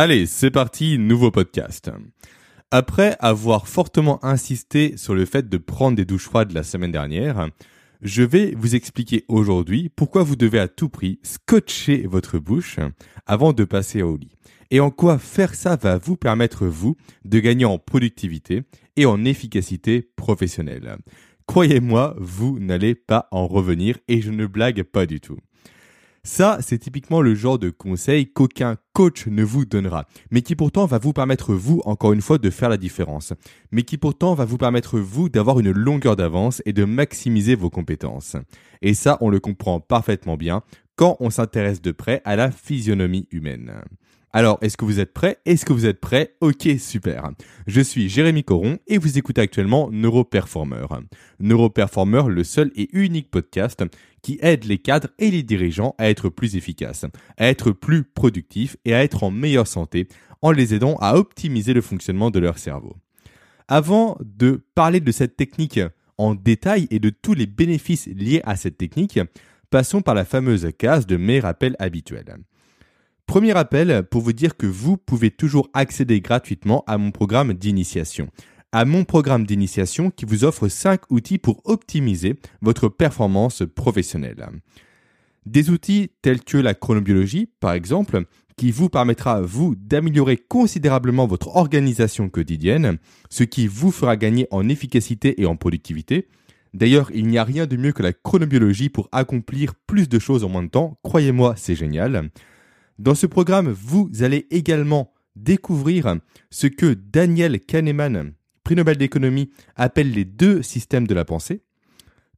[0.00, 1.90] Allez, c'est parti, nouveau podcast.
[2.70, 7.48] Après avoir fortement insisté sur le fait de prendre des douches froides la semaine dernière,
[8.00, 12.78] je vais vous expliquer aujourd'hui pourquoi vous devez à tout prix scotcher votre bouche
[13.26, 14.36] avant de passer au lit.
[14.70, 18.62] Et en quoi faire ça va vous permettre, vous, de gagner en productivité
[18.94, 20.98] et en efficacité professionnelle.
[21.46, 25.38] Croyez-moi, vous n'allez pas en revenir et je ne blague pas du tout.
[26.30, 30.84] Ça, c'est typiquement le genre de conseil qu'aucun coach ne vous donnera, mais qui pourtant
[30.84, 33.32] va vous permettre, vous, encore une fois, de faire la différence,
[33.72, 37.70] mais qui pourtant va vous permettre, vous, d'avoir une longueur d'avance et de maximiser vos
[37.70, 38.36] compétences.
[38.82, 40.62] Et ça, on le comprend parfaitement bien
[40.96, 43.72] quand on s'intéresse de près à la physionomie humaine.
[44.30, 45.38] Alors, est-ce que vous êtes prêts?
[45.46, 46.34] Est-ce que vous êtes prêts?
[46.42, 47.30] Ok, super.
[47.66, 50.86] Je suis Jérémy Coron et vous écoutez actuellement Neuroperformer.
[51.40, 53.82] Neuroperformer, le seul et unique podcast
[54.20, 57.06] qui aide les cadres et les dirigeants à être plus efficaces,
[57.38, 60.08] à être plus productifs et à être en meilleure santé
[60.42, 62.96] en les aidant à optimiser le fonctionnement de leur cerveau.
[63.66, 65.80] Avant de parler de cette technique
[66.18, 69.20] en détail et de tous les bénéfices liés à cette technique,
[69.70, 72.36] passons par la fameuse case de mes rappels habituels.
[73.28, 78.30] Premier appel pour vous dire que vous pouvez toujours accéder gratuitement à mon programme d'initiation.
[78.72, 84.48] À mon programme d'initiation qui vous offre 5 outils pour optimiser votre performance professionnelle.
[85.44, 88.24] Des outils tels que la chronobiologie, par exemple,
[88.56, 92.96] qui vous permettra, vous, d'améliorer considérablement votre organisation quotidienne,
[93.28, 96.28] ce qui vous fera gagner en efficacité et en productivité.
[96.72, 100.44] D'ailleurs, il n'y a rien de mieux que la chronobiologie pour accomplir plus de choses
[100.44, 100.98] en moins de temps.
[101.02, 102.30] Croyez-moi, c'est génial.
[102.98, 106.16] Dans ce programme, vous allez également découvrir
[106.50, 108.32] ce que Daniel Kahneman,
[108.64, 111.62] prix Nobel d'économie, appelle les deux systèmes de la pensée.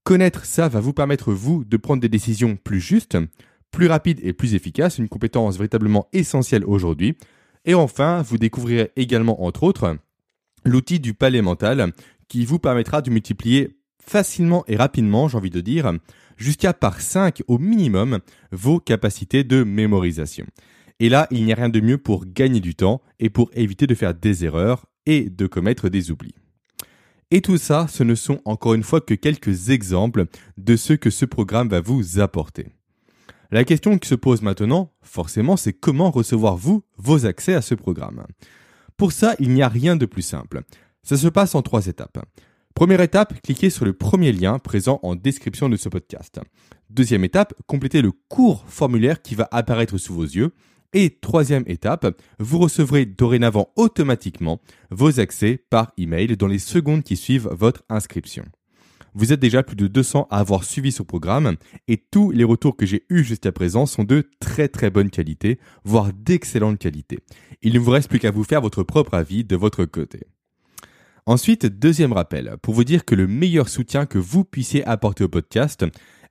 [0.05, 3.17] Connaître ça va vous permettre, vous, de prendre des décisions plus justes,
[3.71, 7.17] plus rapides et plus efficaces, une compétence véritablement essentielle aujourd'hui.
[7.65, 9.97] Et enfin, vous découvrirez également, entre autres,
[10.67, 11.93] l'outil du palais mental
[12.29, 15.91] qui vous permettra de multiplier facilement et rapidement, j'ai envie de dire,
[16.41, 18.19] jusqu'à par 5 au minimum
[18.51, 20.47] vos capacités de mémorisation.
[20.99, 23.87] Et là, il n'y a rien de mieux pour gagner du temps et pour éviter
[23.87, 26.35] de faire des erreurs et de commettre des oublis.
[27.31, 30.25] Et tout ça, ce ne sont encore une fois que quelques exemples
[30.59, 32.67] de ce que ce programme va vous apporter.
[33.53, 37.75] La question qui se pose maintenant, forcément, c'est comment recevoir vous vos accès à ce
[37.75, 38.25] programme?
[38.97, 40.63] Pour ça, il n'y a rien de plus simple.
[41.03, 42.19] Ça se passe en trois étapes.
[42.75, 46.41] Première étape, cliquez sur le premier lien présent en description de ce podcast.
[46.89, 50.55] Deuxième étape, complétez le court formulaire qui va apparaître sous vos yeux.
[50.93, 52.07] Et troisième étape,
[52.39, 54.61] vous recevrez dorénavant automatiquement
[54.91, 58.45] vos accès par email dans les secondes qui suivent votre inscription.
[59.15, 61.57] Vous êtes déjà plus de 200 à avoir suivi ce programme
[61.89, 65.59] et tous les retours que j'ai eus jusqu'à présent sont de très très bonne qualité,
[65.85, 67.19] voire d'excellente qualité.
[67.63, 70.21] Il ne vous reste plus qu'à vous faire votre propre avis de votre côté.
[71.27, 75.29] Ensuite, deuxième rappel, pour vous dire que le meilleur soutien que vous puissiez apporter au
[75.29, 75.85] podcast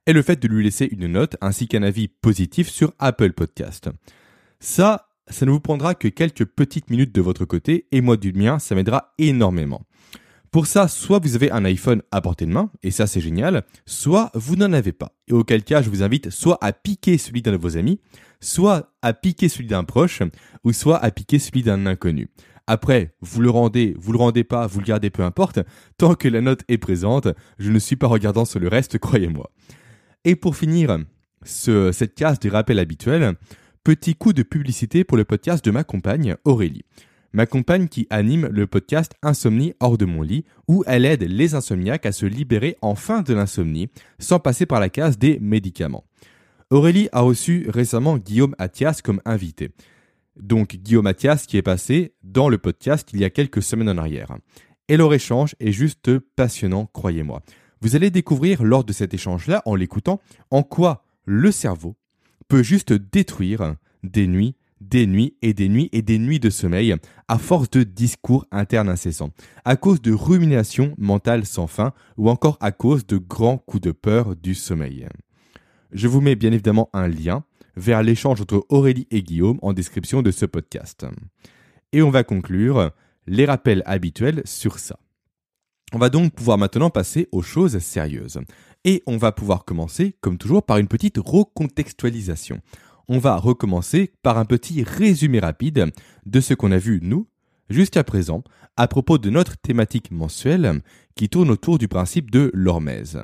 [0.06, 3.88] est le fait de lui laisser une note ainsi qu'un avis positif sur Apple Podcast.
[4.58, 8.32] Ça, ça ne vous prendra que quelques petites minutes de votre côté et moi du
[8.32, 9.86] mien, ça m'aidera énormément.
[10.50, 13.62] Pour ça, soit vous avez un iPhone à portée de main, et ça c'est génial,
[13.86, 15.14] soit vous n'en avez pas.
[15.28, 18.00] Et auquel cas, je vous invite soit à piquer celui d'un de vos amis,
[18.40, 20.22] soit à piquer celui d'un proche,
[20.64, 22.30] ou soit à piquer celui d'un inconnu.
[22.72, 25.58] Après, vous le rendez, vous le rendez pas, vous le gardez, peu importe.
[25.98, 27.26] Tant que la note est présente,
[27.58, 29.50] je ne suis pas regardant sur le reste, croyez-moi.
[30.24, 30.96] Et pour finir,
[31.42, 33.34] cette case des rappels habituels,
[33.82, 36.84] petit coup de publicité pour le podcast de ma compagne Aurélie.
[37.32, 41.56] Ma compagne qui anime le podcast Insomnie hors de mon lit, où elle aide les
[41.56, 43.88] insomniaques à se libérer enfin de l'insomnie,
[44.20, 46.04] sans passer par la case des médicaments.
[46.70, 49.72] Aurélie a reçu récemment Guillaume Athias comme invité
[50.36, 53.98] donc Guillaume Mathias qui est passé dans le podcast il y a quelques semaines en
[53.98, 54.36] arrière.
[54.88, 57.42] Et leur échange est juste passionnant, croyez-moi.
[57.80, 60.20] Vous allez découvrir lors de cet échange-là, en l'écoutant,
[60.50, 61.96] en quoi le cerveau
[62.48, 66.94] peut juste détruire des nuits, des nuits et des nuits et des nuits de sommeil
[67.28, 69.30] à force de discours internes incessants,
[69.64, 73.92] à cause de ruminations mentales sans fin ou encore à cause de grands coups de
[73.92, 75.06] peur du sommeil.
[75.92, 77.44] Je vous mets bien évidemment un lien
[77.80, 81.06] vers l'échange entre Aurélie et Guillaume en description de ce podcast.
[81.92, 82.90] Et on va conclure
[83.26, 84.98] les rappels habituels sur ça.
[85.92, 88.38] On va donc pouvoir maintenant passer aux choses sérieuses.
[88.84, 92.60] Et on va pouvoir commencer, comme toujours, par une petite recontextualisation.
[93.08, 95.90] On va recommencer par un petit résumé rapide
[96.26, 97.26] de ce qu'on a vu, nous,
[97.68, 98.44] jusqu'à présent,
[98.76, 100.80] à propos de notre thématique mensuelle
[101.16, 103.20] qui tourne autour du principe de l'hormèse.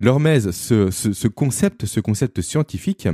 [0.00, 3.08] L'hormèse, ce, concept, ce concept scientifique,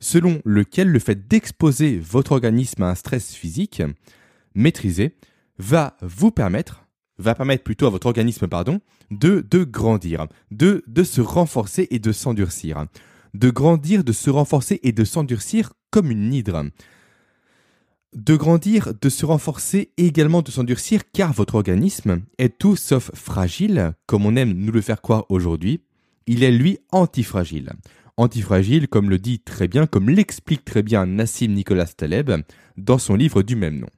[0.00, 3.82] selon lequel le fait d'exposer votre organisme à un stress physique
[4.54, 5.16] maîtrisé
[5.58, 6.84] va vous permettre,
[7.18, 12.12] va permettre plutôt à votre organisme, pardon, de, grandir, de, de se renforcer et de
[12.12, 12.86] s'endurcir.
[13.34, 16.64] De grandir, de se renforcer et de s'endurcir comme une hydre.
[18.14, 23.10] De grandir, de se renforcer et également de s'endurcir car votre organisme est tout sauf
[23.14, 25.82] fragile, comme on aime nous le faire croire aujourd'hui.
[26.26, 27.72] Il est lui antifragile.
[28.18, 32.30] Antifragile, comme le dit très bien, comme l'explique très bien Nassim Nicolas Taleb
[32.78, 33.90] dans son livre du même nom.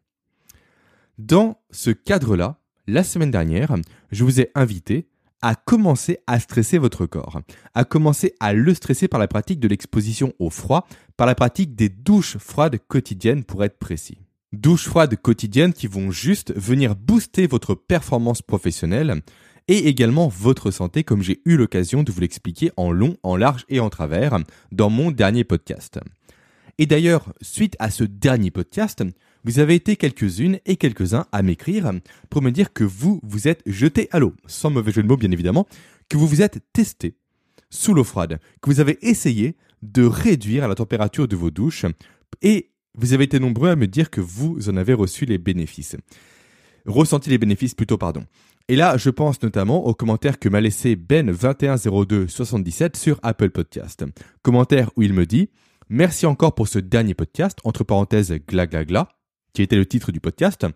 [1.18, 3.76] Dans ce cadre-là, la semaine dernière,
[4.10, 5.08] je vous ai invité
[5.40, 7.40] à commencer à stresser votre corps,
[7.74, 11.76] à commencer à le stresser par la pratique de l'exposition au froid, par la pratique
[11.76, 14.18] des douches froides quotidiennes pour être précis.
[14.52, 19.20] Douches froides quotidiennes qui vont juste venir booster votre performance professionnelle
[19.68, 23.64] et également votre santé comme j'ai eu l'occasion de vous l'expliquer en long, en large
[23.68, 24.38] et en travers
[24.72, 26.00] dans mon dernier podcast.
[26.78, 29.04] Et d'ailleurs, suite à ce dernier podcast,
[29.44, 31.92] vous avez été quelques-unes et quelques-uns à m'écrire
[32.30, 35.16] pour me dire que vous vous êtes jeté à l'eau, sans mauvais jeu de mots
[35.16, 35.66] bien évidemment,
[36.08, 37.14] que vous vous êtes testé
[37.70, 41.86] sous l'eau froide, que vous avez essayé de réduire la température de vos douches
[42.42, 45.96] et vous avez été nombreux à me dire que vous en avez reçu les bénéfices.
[46.88, 48.24] Ressenti les bénéfices plutôt, pardon.
[48.68, 54.04] Et là, je pense notamment au commentaire que m'a laissé Ben210277 sur Apple Podcast.
[54.42, 55.50] Commentaire où il me dit
[55.90, 59.08] Merci encore pour ce dernier podcast, entre parenthèses gla gla gla
[59.52, 60.66] qui était le titre du podcast,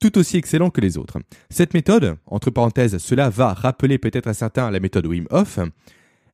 [0.00, 1.18] tout aussi excellent que les autres.
[1.50, 5.60] Cette méthode, entre parenthèses, cela va rappeler peut-être à certains la méthode Wim Hof,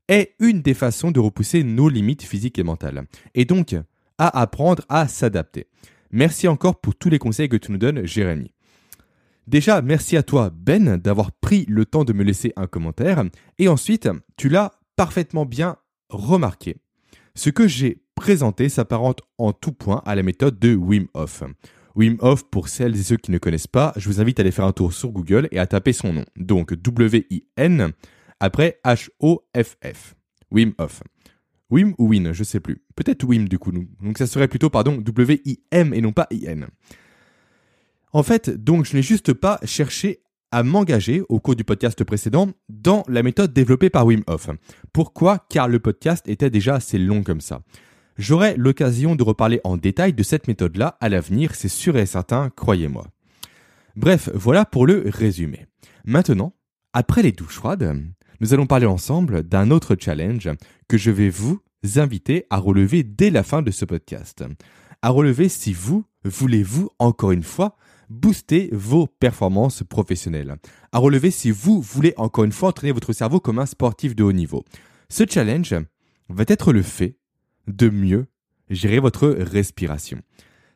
[0.08, 3.76] est une des façons de repousser nos limites physiques et mentales, et donc
[4.18, 5.66] à apprendre à s'adapter.
[6.10, 8.50] Merci encore pour tous les conseils que tu nous donnes, Jérémy.
[9.46, 13.24] Déjà, merci à toi, Ben, d'avoir pris le temps de me laisser un commentaire,
[13.58, 15.76] et ensuite, tu l'as parfaitement bien
[16.08, 16.76] remarqué.
[17.34, 21.42] Ce que j'ai présenté s'apparente en tout point à la méthode de Wim Hof.
[21.96, 24.50] Wim Hof, pour celles et ceux qui ne connaissent pas, je vous invite à aller
[24.50, 26.24] faire un tour sur Google et à taper son nom.
[26.36, 27.92] Donc W-I-N,
[28.38, 30.14] après H-O-F-F.
[30.50, 31.02] Wim Hof.
[31.70, 32.82] Wim ou Win, je sais plus.
[32.96, 33.72] Peut-être Wim du coup.
[33.72, 36.66] Donc ça serait plutôt, pardon, W-I-M et non pas I-N.
[38.12, 42.50] En fait, donc je n'ai juste pas cherché à m'engager au cours du podcast précédent
[42.68, 44.50] dans la méthode développée par Wim Hof.
[44.92, 45.46] Pourquoi?
[45.48, 47.62] Car le podcast était déjà assez long comme ça.
[48.18, 52.50] J'aurai l'occasion de reparler en détail de cette méthode-là à l'avenir, c'est sûr et certain,
[52.50, 53.06] croyez-moi.
[53.94, 55.66] Bref, voilà pour le résumé.
[56.04, 56.52] Maintenant,
[56.92, 57.96] après les douches froides,
[58.40, 60.50] nous allons parler ensemble d'un autre challenge
[60.88, 61.60] que je vais vous
[61.96, 64.44] inviter à relever dès la fin de ce podcast.
[65.00, 67.76] À relever si vous voulez-vous, encore une fois,
[68.10, 70.56] booster vos performances professionnelles.
[70.92, 74.24] À relever si vous voulez, encore une fois, entraîner votre cerveau comme un sportif de
[74.24, 74.64] haut niveau.
[75.08, 75.74] Ce challenge
[76.28, 77.16] va être le fait
[77.66, 78.26] de mieux
[78.68, 80.20] gérer votre respiration.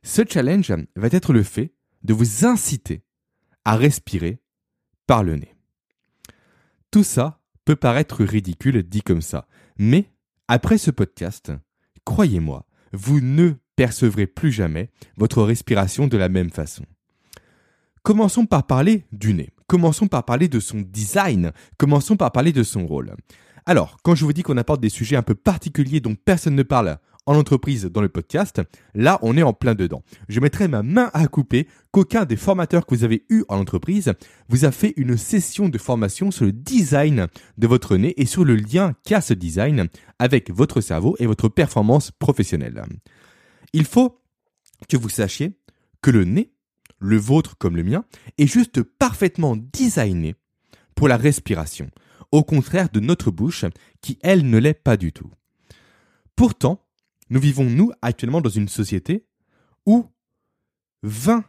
[0.02, 3.02] Ce challenge va être le fait de vous inciter
[3.64, 4.40] à respirer
[5.06, 5.54] par le nez.
[6.90, 9.46] Tout ça peut paraître ridicule dit comme ça,
[9.78, 10.10] mais
[10.48, 11.52] après ce podcast,
[12.04, 16.84] croyez-moi, vous ne percevrez plus jamais votre respiration de la même façon.
[18.04, 19.48] Commençons par parler du nez.
[19.66, 21.52] Commençons par parler de son design.
[21.78, 23.14] Commençons par parler de son rôle.
[23.64, 26.62] Alors, quand je vous dis qu'on apporte des sujets un peu particuliers dont personne ne
[26.62, 28.60] parle en entreprise dans le podcast,
[28.94, 30.02] là on est en plein dedans.
[30.28, 34.12] Je mettrai ma main à couper qu'aucun des formateurs que vous avez eu en entreprise
[34.50, 38.44] vous a fait une session de formation sur le design de votre nez et sur
[38.44, 39.88] le lien qu'a ce design
[40.18, 42.84] avec votre cerveau et votre performance professionnelle.
[43.72, 44.20] Il faut
[44.90, 45.58] que vous sachiez
[46.02, 46.53] que le nez,
[46.98, 48.04] le vôtre comme le mien,
[48.38, 50.34] est juste parfaitement designé
[50.94, 51.90] pour la respiration
[52.34, 53.64] au contraire de notre bouche,
[54.00, 55.30] qui elle ne l'est pas du tout.
[56.34, 56.84] Pourtant,
[57.30, 59.24] nous vivons, nous, actuellement dans une société
[59.86, 60.06] où
[61.04, 61.44] 20,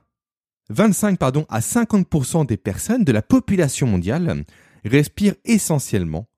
[0.70, 4.46] 25 pardon, à 50% des personnes de la population mondiale
[4.84, 6.30] respirent essentiellement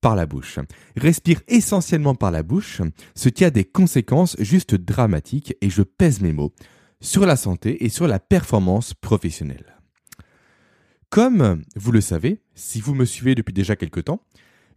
[0.00, 0.60] par la bouche.
[0.96, 2.82] Respirent essentiellement par la bouche,
[3.16, 6.54] ce qui a des conséquences juste dramatiques, et je pèse mes mots,
[7.00, 9.76] sur la santé et sur la performance professionnelle.
[11.10, 14.20] Comme vous le savez, si vous me suivez depuis déjà quelque temps,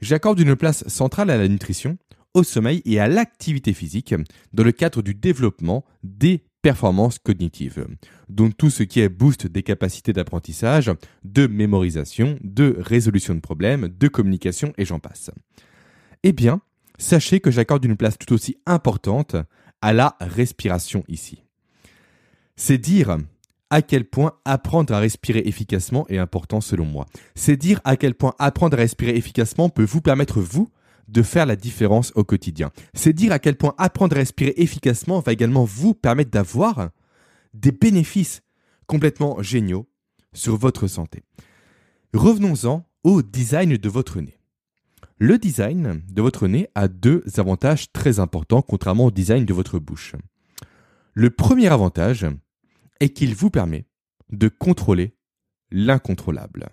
[0.01, 1.97] j'accorde une place centrale à la nutrition,
[2.33, 4.13] au sommeil et à l'activité physique
[4.53, 7.88] dans le cadre du développement des performances cognitives,
[8.27, 10.91] dont tout ce qui est boost des capacités d'apprentissage,
[11.23, 15.31] de mémorisation, de résolution de problèmes, de communication et j'en passe.
[16.23, 16.61] Eh bien,
[16.97, 19.35] sachez que j'accorde une place tout aussi importante
[19.81, 21.43] à la respiration ici.
[22.61, 23.17] C'est dire
[23.69, 27.05] à quel point apprendre à respirer efficacement est important selon moi.
[27.33, 30.67] C'est dire à quel point apprendre à respirer efficacement peut vous permettre, vous,
[31.07, 32.69] de faire la différence au quotidien.
[32.93, 36.89] C'est dire à quel point apprendre à respirer efficacement va également vous permettre d'avoir
[37.53, 38.41] des bénéfices
[38.87, 39.87] complètement géniaux
[40.33, 41.23] sur votre santé.
[42.13, 44.37] Revenons-en au design de votre nez.
[45.17, 49.79] Le design de votre nez a deux avantages très importants contrairement au design de votre
[49.79, 50.13] bouche.
[51.13, 52.27] Le premier avantage
[53.00, 53.86] est qu'il vous permet
[54.32, 55.15] de contrôler
[55.72, 56.70] l'incontrôlable.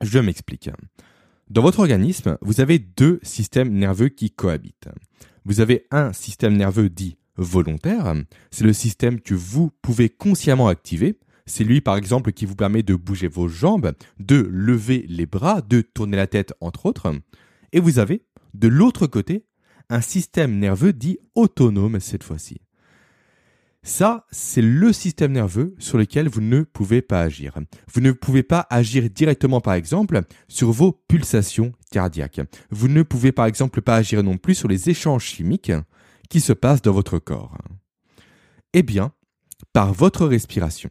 [0.00, 0.70] Je m'explique.
[1.50, 4.88] Dans votre organisme, vous avez deux systèmes nerveux qui cohabitent.
[5.44, 8.14] Vous avez un système nerveux dit volontaire,
[8.50, 11.18] c'est le système que vous pouvez consciemment activer.
[11.46, 15.60] C'est lui, par exemple, qui vous permet de bouger vos jambes, de lever les bras,
[15.60, 17.12] de tourner la tête, entre autres.
[17.72, 18.24] Et vous avez,
[18.54, 19.44] de l'autre côté,
[19.88, 22.60] un système nerveux dit autonome cette fois-ci.
[23.84, 27.58] Ça, c'est le système nerveux sur lequel vous ne pouvez pas agir.
[27.92, 32.40] Vous ne pouvez pas agir directement, par exemple, sur vos pulsations cardiaques.
[32.70, 35.72] Vous ne pouvez, par exemple, pas agir non plus sur les échanges chimiques
[36.28, 37.58] qui se passent dans votre corps.
[38.72, 39.12] Eh bien,
[39.72, 40.90] par votre respiration,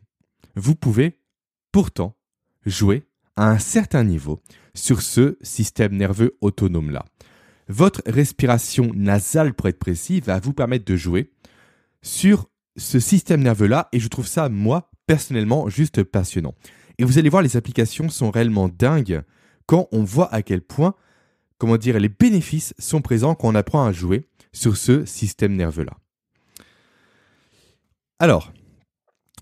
[0.56, 1.18] vous pouvez
[1.72, 2.18] pourtant
[2.66, 3.04] jouer
[3.38, 4.42] à un certain niveau
[4.74, 7.06] sur ce système nerveux autonome-là.
[7.70, 11.32] Votre respiration nasale, pour être précis, va vous permettre de jouer
[12.02, 16.56] sur ce système nerveux-là et je trouve ça, moi, personnellement, juste passionnant.
[16.98, 19.24] Et vous allez voir, les applications sont réellement dingues
[19.66, 20.96] quand on voit à quel point,
[21.58, 25.94] comment dire, les bénéfices sont présents quand on apprend à jouer sur ce système nerveux-là.
[28.20, 28.54] Alors,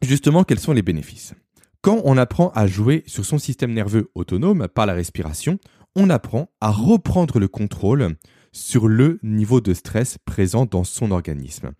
[0.01, 1.33] justement, quels sont les bénéfices?
[1.81, 5.59] Quand on apprend à jouer sur son système nerveux autonome par la respiration,
[5.95, 8.15] on apprend à reprendre le contrôle
[8.51, 11.71] sur le niveau de stress présent dans son organisme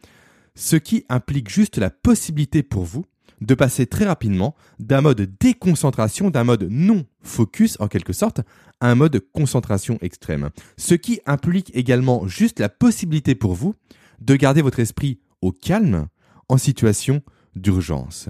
[0.59, 3.05] ce qui implique juste la possibilité pour vous
[3.39, 8.41] de passer très rapidement d'un mode déconcentration, d'un mode non focus en quelque sorte,
[8.81, 10.49] à un mode concentration extrême.
[10.75, 13.73] Ce qui implique également juste la possibilité pour vous
[14.19, 16.07] de garder votre esprit au calme
[16.49, 17.23] en situation
[17.55, 18.27] d'urgence.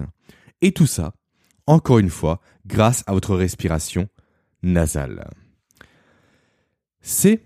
[0.62, 1.14] Et tout ça,
[1.66, 4.08] encore une fois, grâce à votre respiration
[4.62, 5.28] nasale.
[7.00, 7.42] Ces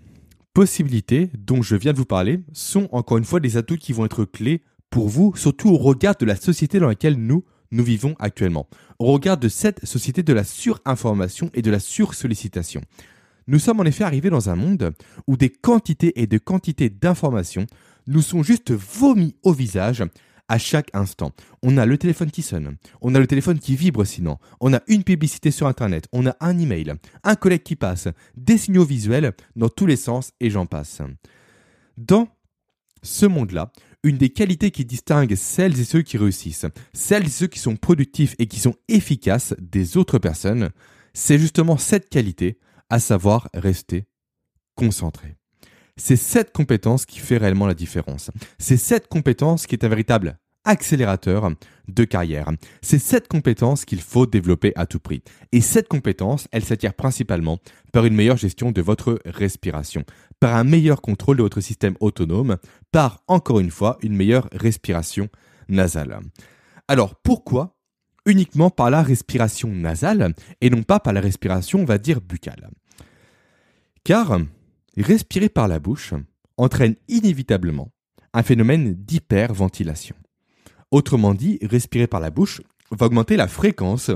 [0.53, 4.05] possibilités dont je viens de vous parler sont encore une fois des atouts qui vont
[4.05, 8.15] être clés pour vous, surtout au regard de la société dans laquelle nous, nous vivons
[8.19, 8.67] actuellement,
[8.99, 12.81] au regard de cette société de la surinformation et de la sursollicitation.
[13.47, 14.93] Nous sommes en effet arrivés dans un monde
[15.27, 17.67] où des quantités et des quantités d'informations
[18.07, 20.03] nous sont juste vomies au visage
[20.47, 21.31] à chaque instant.
[21.63, 24.81] On a le téléphone qui sonne, on a le téléphone qui vibre sinon, on a
[24.87, 29.33] une publicité sur Internet, on a un email, un collègue qui passe, des signaux visuels
[29.55, 31.01] dans tous les sens et j'en passe.
[31.97, 32.27] Dans
[33.01, 33.71] ce monde-là,
[34.05, 37.75] une des qualités qui distingue celles et ceux qui réussissent, celles et ceux qui sont
[37.75, 40.69] productifs et qui sont efficaces des autres personnes,
[41.13, 42.59] c'est justement cette qualité,
[42.91, 44.05] à savoir rester
[44.75, 45.37] concentré.
[45.97, 48.29] C'est cette compétence qui fait réellement la différence.
[48.59, 51.49] C'est cette compétence qui est un véritable accélérateur
[51.87, 52.49] de carrière.
[52.81, 55.23] C'est cette compétence qu'il faut développer à tout prix.
[55.51, 57.59] Et cette compétence, elle s'attire principalement
[57.93, 60.03] par une meilleure gestion de votre respiration,
[60.39, 62.57] par un meilleur contrôle de votre système autonome,
[62.91, 65.29] par, encore une fois, une meilleure respiration
[65.69, 66.19] nasale.
[66.87, 67.77] Alors, pourquoi
[68.25, 72.69] uniquement par la respiration nasale et non pas par la respiration, on va dire, buccale?
[74.03, 74.39] Car
[74.97, 76.13] respirer par la bouche
[76.57, 77.91] entraîne inévitablement
[78.33, 80.15] un phénomène d'hyperventilation.
[80.91, 82.61] Autrement dit, respirer par la bouche
[82.91, 84.11] va augmenter la fréquence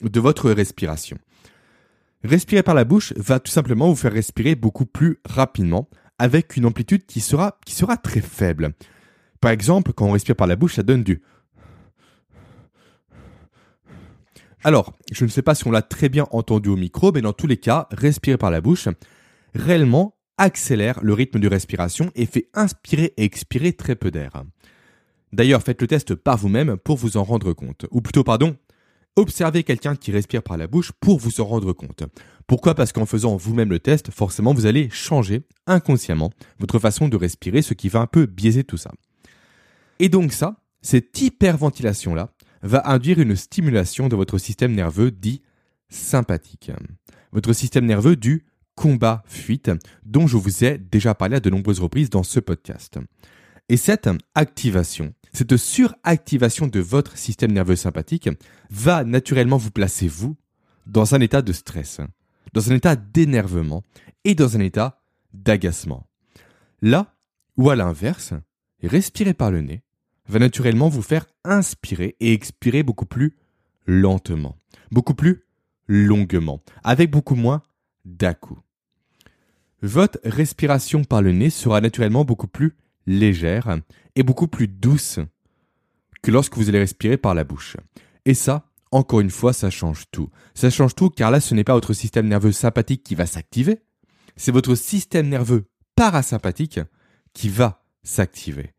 [0.00, 1.18] de votre respiration.
[2.24, 6.66] Respirer par la bouche va tout simplement vous faire respirer beaucoup plus rapidement avec une
[6.66, 7.52] amplitude qui sera,
[8.02, 8.74] très faible.
[9.40, 11.22] Par exemple, quand on respire par la bouche, ça donne du...
[14.64, 17.32] Alors, je ne sais pas si on l'a très bien entendu au micro, mais dans
[17.32, 18.88] tous les cas, respirer par la bouche
[19.54, 24.42] réellement accélère le rythme de respiration et fait inspirer et expirer très peu d'air.
[25.32, 27.86] D'ailleurs, faites le test par vous-même pour vous en rendre compte.
[27.90, 28.56] Ou plutôt, pardon,
[29.16, 32.04] observez quelqu'un qui respire par la bouche pour vous en rendre compte.
[32.46, 32.74] Pourquoi?
[32.74, 37.62] Parce qu'en faisant vous-même le test, forcément, vous allez changer inconsciemment votre façon de respirer,
[37.62, 38.90] ce qui va un peu biaiser tout ça.
[39.98, 42.32] Et donc ça, cette hyperventilation-là,
[42.62, 45.42] va induire une stimulation de votre système nerveux dit
[45.88, 46.72] sympathique.
[47.32, 49.70] Votre système nerveux du combat-fuite,
[50.04, 52.98] dont je vous ai déjà parlé à de nombreuses reprises dans ce podcast.
[53.68, 58.28] Et cette activation, cette suractivation de votre système nerveux sympathique
[58.70, 60.36] va naturellement vous placer, vous,
[60.86, 62.00] dans un état de stress,
[62.54, 63.84] dans un état d'énervement
[64.24, 65.00] et dans un état
[65.32, 66.06] d'agacement.
[66.82, 67.14] Là
[67.56, 68.32] ou à l'inverse,
[68.82, 69.82] respirer par le nez
[70.28, 73.36] va naturellement vous faire inspirer et expirer beaucoup plus
[73.86, 74.56] lentement,
[74.90, 75.44] beaucoup plus
[75.86, 77.62] longuement, avec beaucoup moins
[78.04, 78.60] d'à-coups.
[79.82, 83.78] votre respiration par le nez sera naturellement beaucoup plus légère
[84.22, 85.18] beaucoup plus douce
[86.22, 87.76] que lorsque vous allez respirer par la bouche.
[88.24, 90.30] Et ça, encore une fois, ça change tout.
[90.54, 93.80] Ça change tout car là, ce n'est pas votre système nerveux sympathique qui va s'activer,
[94.36, 96.80] c'est votre système nerveux parasympathique
[97.34, 98.74] qui va s'activer.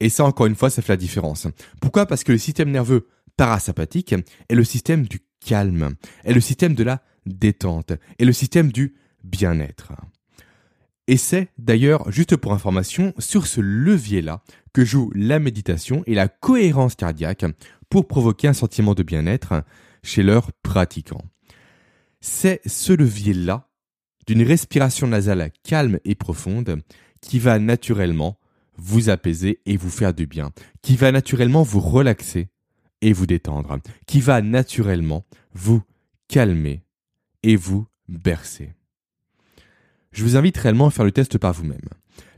[0.00, 1.46] Et ça, encore une fois, ça fait la différence.
[1.80, 2.06] Pourquoi?
[2.06, 4.14] Parce que le système nerveux parasympathique
[4.48, 8.94] est le système du calme, est le système de la détente, est le système du
[9.24, 9.92] bien-être.
[11.08, 14.42] Et c'est d'ailleurs, juste pour information, sur ce levier-là
[14.74, 17.46] que joue la méditation et la cohérence cardiaque
[17.88, 19.64] pour provoquer un sentiment de bien-être
[20.02, 21.24] chez leurs pratiquants.
[22.20, 23.70] C'est ce levier-là
[24.26, 26.82] d'une respiration nasale calme et profonde
[27.22, 28.38] qui va naturellement
[28.76, 32.48] vous apaiser et vous faire du bien, qui va naturellement vous relaxer
[33.00, 35.24] et vous détendre, qui va naturellement
[35.54, 35.82] vous
[36.28, 36.82] calmer
[37.42, 38.77] et vous bercer.
[40.12, 41.88] Je vous invite réellement à faire le test par vous-même.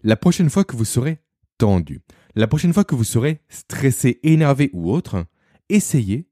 [0.02, 1.18] La prochaine fois que vous serez
[1.58, 2.00] tendu,
[2.34, 5.24] la prochaine fois que vous serez stressé, énervé ou autre,
[5.68, 6.28] essayez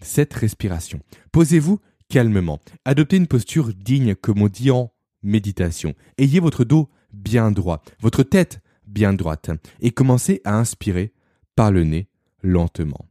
[0.00, 1.00] cette respiration.
[1.32, 2.60] Posez-vous calmement.
[2.84, 5.94] Adoptez une posture digne comme on dit en méditation.
[6.16, 9.50] Ayez votre dos bien droit, votre tête bien droite
[9.80, 11.12] et commencez à inspirer
[11.56, 12.08] par le nez
[12.42, 13.08] lentement.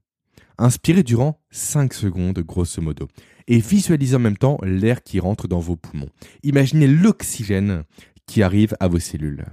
[0.58, 3.08] Inspirez durant 5 secondes grosso modo
[3.48, 6.10] et visualisez en même temps l'air qui rentre dans vos poumons.
[6.44, 7.84] Imaginez l'oxygène
[8.26, 9.46] qui arrive à vos cellules.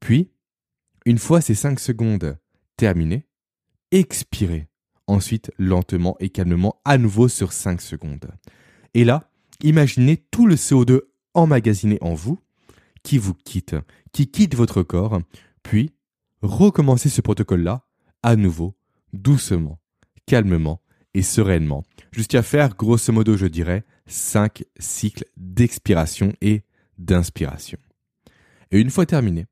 [0.00, 0.30] Puis,
[1.06, 2.36] une fois ces 5 secondes
[2.76, 3.26] terminées,
[3.90, 4.68] expirez
[5.06, 8.30] ensuite lentement et calmement à nouveau sur 5 secondes.
[8.94, 9.30] Et là,
[9.62, 11.00] imaginez tout le CO2
[11.34, 12.38] emmagasiné en vous
[13.02, 13.76] qui vous quitte,
[14.12, 15.20] qui quitte votre corps,
[15.62, 15.92] puis
[16.42, 17.86] recommencez ce protocole-là
[18.22, 18.76] à nouveau,
[19.12, 19.80] doucement,
[20.26, 20.81] calmement
[21.14, 26.62] et sereinement, jusqu'à faire grosso modo, je dirais, 5 cycles d'expiration et
[26.98, 27.78] d'inspiration.
[28.70, 29.46] Et une fois terminé,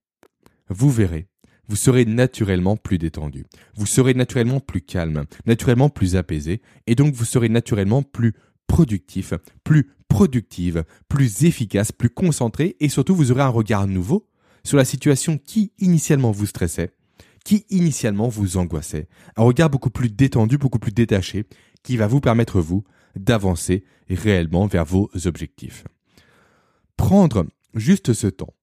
[0.68, 1.28] vous verrez,
[1.68, 7.14] vous serez naturellement plus détendu, vous serez naturellement plus calme, naturellement plus apaisé, et donc
[7.14, 8.32] vous serez naturellement plus
[8.66, 14.28] productif, plus productive, plus efficace, plus concentré, et surtout vous aurez un regard nouveau
[14.64, 16.92] sur la situation qui initialement vous stressait,
[17.50, 19.08] qui initialement vous angoissait.
[19.36, 21.46] Un regard beaucoup plus détendu, beaucoup plus détaché,
[21.82, 22.84] qui va vous permettre, vous,
[23.16, 25.82] d'avancer réellement vers vos objectifs.
[26.96, 28.54] Prendre juste ce temps,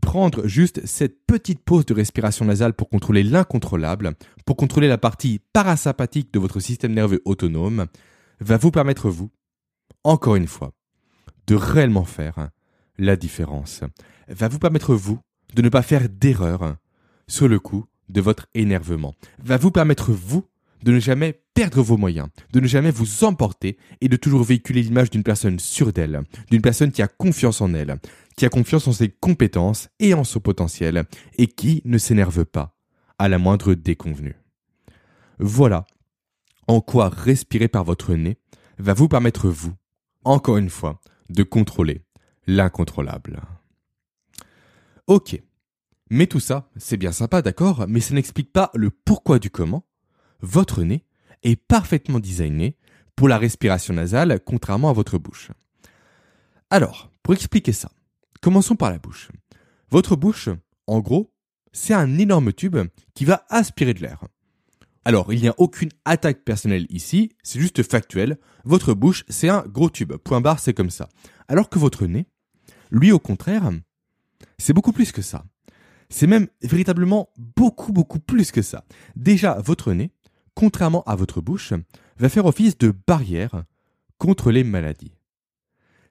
[0.00, 5.40] prendre juste cette petite pause de respiration nasale pour contrôler l'incontrôlable, pour contrôler la partie
[5.52, 7.86] parasympathique de votre système nerveux autonome,
[8.38, 9.32] va vous permettre, vous,
[10.04, 10.72] encore une fois,
[11.48, 12.50] de réellement faire
[12.96, 13.80] la différence.
[14.28, 15.18] Va vous permettre, vous,
[15.56, 16.76] de ne pas faire d'erreur
[17.26, 19.14] sur le coup de votre énervement.
[19.38, 20.44] Va vous permettre, vous,
[20.82, 24.82] de ne jamais perdre vos moyens, de ne jamais vous emporter et de toujours véhiculer
[24.82, 27.98] l'image d'une personne sûre d'elle, d'une personne qui a confiance en elle,
[28.36, 31.04] qui a confiance en ses compétences et en son potentiel,
[31.38, 32.76] et qui ne s'énerve pas
[33.18, 34.36] à la moindre déconvenue.
[35.38, 35.86] Voilà
[36.68, 38.38] en quoi respirer par votre nez
[38.78, 39.72] va vous permettre, vous,
[40.24, 42.02] encore une fois, de contrôler
[42.46, 43.40] l'incontrôlable.
[45.06, 45.40] Ok.
[46.10, 49.84] Mais tout ça, c'est bien sympa, d'accord, mais ça n'explique pas le pourquoi du comment.
[50.40, 51.04] Votre nez
[51.42, 52.76] est parfaitement designé
[53.16, 55.50] pour la respiration nasale, contrairement à votre bouche.
[56.70, 57.90] Alors, pour expliquer ça,
[58.40, 59.30] commençons par la bouche.
[59.90, 60.48] Votre bouche,
[60.86, 61.32] en gros,
[61.72, 62.76] c'est un énorme tube
[63.14, 64.24] qui va aspirer de l'air.
[65.04, 68.38] Alors, il n'y a aucune attaque personnelle ici, c'est juste factuel.
[68.64, 70.14] Votre bouche, c'est un gros tube.
[70.14, 71.08] Point barre, c'est comme ça.
[71.46, 72.26] Alors que votre nez,
[72.90, 73.70] lui au contraire,
[74.58, 75.44] c'est beaucoup plus que ça.
[76.08, 78.84] C'est même véritablement beaucoup, beaucoup plus que ça.
[79.16, 80.10] Déjà, votre nez,
[80.54, 81.72] contrairement à votre bouche,
[82.18, 83.64] va faire office de barrière
[84.18, 85.12] contre les maladies.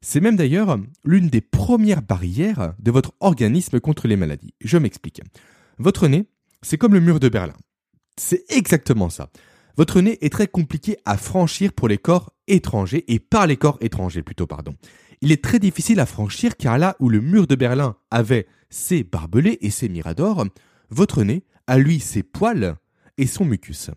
[0.01, 4.53] C'est même d'ailleurs l'une des premières barrières de votre organisme contre les maladies.
[4.61, 5.21] Je m'explique.
[5.79, 6.27] Votre nez,
[6.61, 7.55] c'est comme le mur de Berlin.
[8.17, 9.29] C'est exactement ça.
[9.77, 13.77] Votre nez est très compliqué à franchir pour les corps étrangers et par les corps
[13.81, 14.75] étrangers plutôt, pardon.
[15.25, 19.03] Il est très difficile à franchir car là où le mur de Berlin avait ses
[19.03, 20.45] barbelés et ses miradors,
[20.91, 22.75] votre nez a lui ses poils
[23.17, 23.89] et son mucus.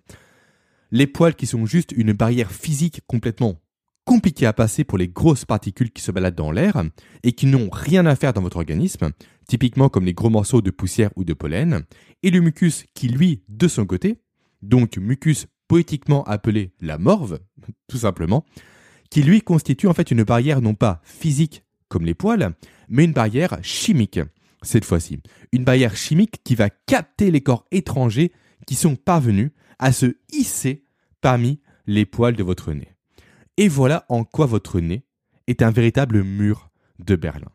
[0.91, 3.61] Les poils qui sont juste une barrière physique complètement
[4.07, 6.83] compliquée à passer pour les grosses particules qui se baladent dans l'air
[7.23, 9.11] et qui n'ont rien à faire dans votre organisme,
[9.47, 11.83] typiquement comme les gros morceaux de poussière ou de pollen,
[12.23, 14.23] et le mucus qui lui, de son côté,
[14.63, 17.39] donc mucus poétiquement appelé la morve,
[17.87, 18.47] tout simplement,
[19.11, 22.55] qui lui constitue en fait une barrière non pas physique comme les poils,
[22.89, 24.21] mais une barrière chimique,
[24.63, 25.21] cette fois-ci.
[25.53, 28.33] Une barrière chimique qui va capter les corps étrangers
[28.67, 30.85] qui sont parvenus à se hisser
[31.21, 32.93] parmi les poils de votre nez.
[33.57, 35.05] Et voilà en quoi votre nez
[35.47, 37.51] est un véritable mur de Berlin.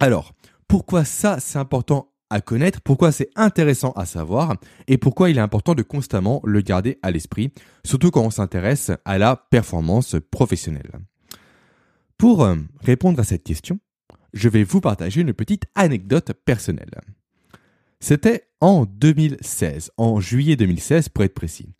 [0.00, 0.32] Alors,
[0.68, 4.56] pourquoi ça c'est important à connaître, pourquoi c'est intéressant à savoir
[4.88, 7.52] et pourquoi il est important de constamment le garder à l'esprit,
[7.84, 10.90] surtout quand on s'intéresse à la performance professionnelle.
[12.18, 13.78] Pour euh, répondre à cette question,
[14.32, 17.00] je vais vous partager une petite anecdote personnelle.
[18.00, 21.72] C'était en 2016, en juillet 2016 pour être précis.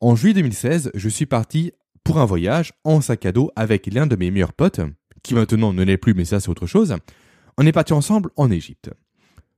[0.00, 1.72] En juillet 2016, je suis parti
[2.04, 4.80] pour un voyage en sac à dos avec l'un de mes meilleurs potes,
[5.22, 6.96] qui maintenant ne l'est plus mais ça c'est autre chose.
[7.58, 8.90] On est parti ensemble en Égypte.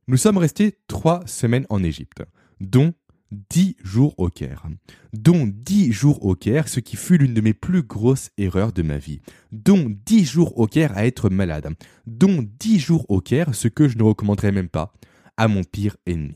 [0.09, 2.23] Nous sommes restés trois semaines en Égypte,
[2.61, 2.93] dont
[3.31, 4.67] dix jours au Caire.
[5.13, 8.83] Dont dix jours au Caire, ce qui fut l'une de mes plus grosses erreurs de
[8.83, 9.21] ma vie.
[9.53, 11.69] Dont dix jours au Caire à être malade.
[12.07, 14.93] Dont dix jours au Caire, ce que je ne recommanderais même pas
[15.37, 16.35] à mon pire ennemi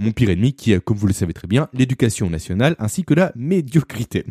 [0.00, 3.12] mon pire ennemi qui est, comme vous le savez très bien, l'éducation nationale ainsi que
[3.14, 4.24] la médiocrité.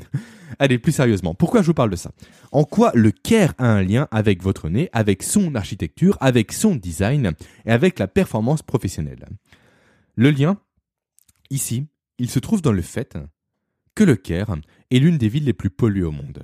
[0.58, 2.12] Allez, plus sérieusement, pourquoi je vous parle de ça?
[2.52, 6.76] En quoi le Caire a un lien avec votre nez, avec son architecture, avec son
[6.76, 7.34] design
[7.66, 9.28] et avec la performance professionnelle?
[10.16, 10.58] Le lien,
[11.50, 11.86] ici,
[12.18, 13.18] il se trouve dans le fait
[13.96, 14.56] que le Caire
[14.92, 16.44] est l'une des villes les plus polluées au monde.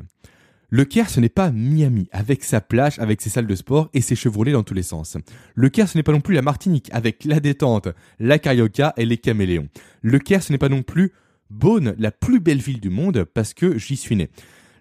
[0.70, 4.02] Le Caire, ce n'est pas Miami, avec sa plage, avec ses salles de sport et
[4.02, 5.16] ses chevrolets dans tous les sens.
[5.54, 7.88] Le Caire, ce n'est pas non plus la Martinique, avec la détente,
[8.20, 9.70] la carioca et les caméléons.
[10.02, 11.14] Le Caire, ce n'est pas non plus
[11.50, 14.30] Beaune, la plus belle ville du monde, parce que j'y suis né.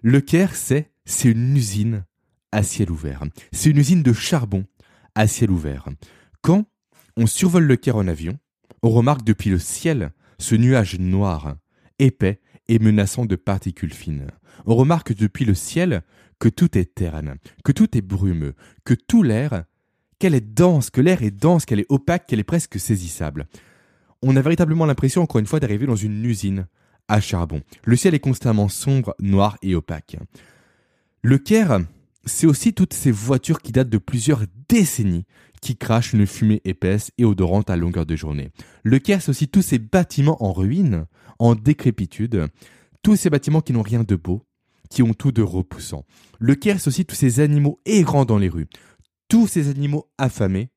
[0.01, 2.05] Le Caire, c'est, c'est une usine
[2.51, 3.23] à ciel ouvert.
[3.51, 4.65] C'est une usine de charbon
[5.15, 5.87] à ciel ouvert.
[6.41, 6.65] Quand
[7.17, 8.37] on survole le Caire en avion,
[8.83, 11.55] on remarque depuis le ciel ce nuage noir,
[11.99, 14.27] épais et menaçant de particules fines
[14.65, 16.03] on remarque depuis le ciel
[16.39, 19.65] que tout est terne, que tout est brumeux, que tout l'air,
[20.19, 23.47] qu'elle est dense, que l'air est dense, qu'elle est opaque, qu'elle est presque saisissable.
[24.27, 26.65] On a véritablement l'impression, encore une fois, d'arriver dans une usine
[27.07, 27.61] à charbon.
[27.83, 30.17] Le ciel est constamment sombre, noir et opaque.
[31.21, 31.81] Le Caire,
[32.25, 35.25] c'est aussi toutes ces voitures qui datent de plusieurs décennies,
[35.61, 38.49] qui crachent une fumée épaisse et odorante à longueur de journée.
[38.81, 41.05] Le Caire, c'est aussi tous ces bâtiments en ruine,
[41.37, 42.47] en décrépitude,
[43.03, 44.41] tous ces bâtiments qui n'ont rien de beau,
[44.89, 46.03] qui ont tout de repoussant.
[46.39, 48.69] Le Caire, c'est aussi tous ces animaux errants dans les rues.
[49.27, 50.71] Tous ces animaux affamés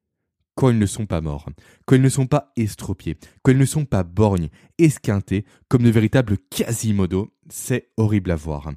[0.58, 1.48] quand ils ne sont pas morts,
[1.86, 5.90] quand ils ne sont pas estropiés, quand ils ne sont pas borgnes, esquintés, comme de
[5.90, 8.72] véritables quasimodo, c'est horrible à voir.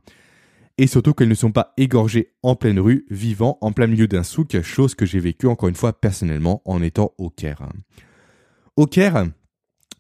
[0.78, 4.22] Et surtout qu'ils ne sont pas égorgés en pleine rue, vivant en plein milieu d'un
[4.22, 7.68] souk, chose que j'ai vécue encore une fois personnellement en étant au Caire.
[8.76, 9.26] Au Caire,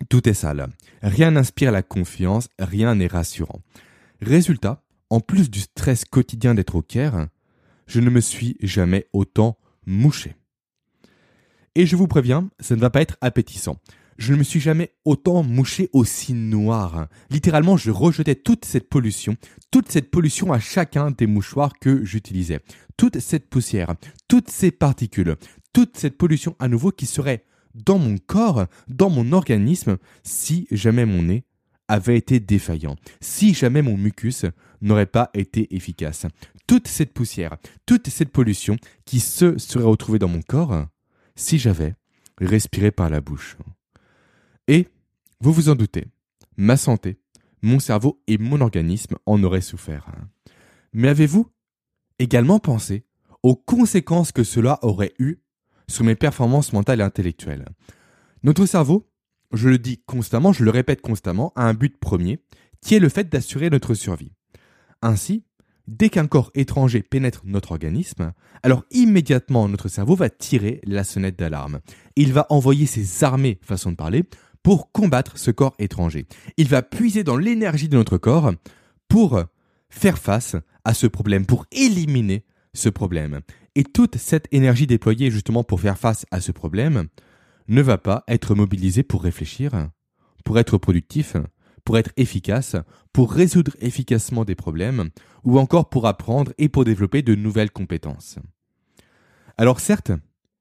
[0.07, 0.67] tout est sale.
[1.01, 3.63] Rien n'inspire la confiance, rien n'est rassurant.
[4.21, 7.27] Résultat, en plus du stress quotidien d'être au Caire,
[7.87, 10.35] je ne me suis jamais autant mouché.
[11.75, 13.77] Et je vous préviens, ça ne va pas être appétissant.
[14.17, 17.07] Je ne me suis jamais autant mouché aussi noir.
[17.29, 19.37] Littéralement, je rejetais toute cette pollution,
[19.71, 22.59] toute cette pollution à chacun des mouchoirs que j'utilisais.
[22.97, 23.95] Toute cette poussière,
[24.27, 25.37] toutes ces particules,
[25.71, 31.05] toute cette pollution à nouveau qui serait dans mon corps, dans mon organisme, si jamais
[31.05, 31.45] mon nez
[31.87, 34.45] avait été défaillant, si jamais mon mucus
[34.81, 36.25] n'aurait pas été efficace.
[36.67, 40.85] Toute cette poussière, toute cette pollution qui se serait retrouvée dans mon corps
[41.41, 41.95] si j'avais
[42.39, 43.57] respiré par la bouche.
[44.67, 44.87] Et,
[45.39, 46.07] vous vous en doutez,
[46.55, 47.19] ma santé,
[47.61, 50.07] mon cerveau et mon organisme en auraient souffert.
[50.93, 51.47] Mais avez-vous
[52.19, 53.05] également pensé
[53.43, 55.37] aux conséquences que cela aurait eu
[55.87, 57.67] sur mes performances mentales et intellectuelles?
[58.43, 59.09] Notre cerveau,
[59.51, 62.43] je le dis constamment, je le répète constamment, a un but premier,
[62.81, 64.33] qui est le fait d'assurer notre survie.
[65.01, 65.43] Ainsi,
[65.91, 68.31] dès qu'un corps étranger pénètre notre organisme,
[68.63, 71.81] alors immédiatement notre cerveau va tirer la sonnette d'alarme.
[72.15, 74.23] Il va envoyer ses armées, façon de parler,
[74.63, 76.25] pour combattre ce corps étranger.
[76.57, 78.53] Il va puiser dans l'énergie de notre corps
[79.09, 79.41] pour
[79.89, 83.41] faire face à ce problème, pour éliminer ce problème.
[83.75, 87.07] Et toute cette énergie déployée justement pour faire face à ce problème
[87.67, 89.89] ne va pas être mobilisée pour réfléchir,
[90.45, 91.35] pour être productif,
[91.83, 92.75] pour être efficace,
[93.13, 95.09] pour résoudre efficacement des problèmes,
[95.43, 98.37] ou encore pour apprendre et pour développer de nouvelles compétences.
[99.57, 100.11] Alors certes,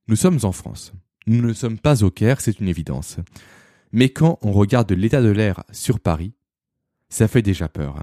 [0.08, 0.92] nous sommes en France.
[1.26, 3.18] Nous ne sommes pas au Caire, c'est une évidence.
[3.92, 6.34] Mais quand on regarde l'état de l'air sur Paris,
[7.08, 8.02] ça fait déjà peur.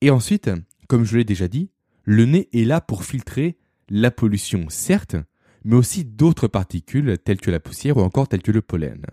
[0.00, 0.50] Et ensuite,
[0.88, 1.70] comme je l'ai déjà dit,
[2.04, 3.58] le nez est là pour filtrer
[3.88, 5.16] la pollution, certes,
[5.64, 9.04] mais aussi d'autres particules telles que la poussière ou encore telles que le pollen.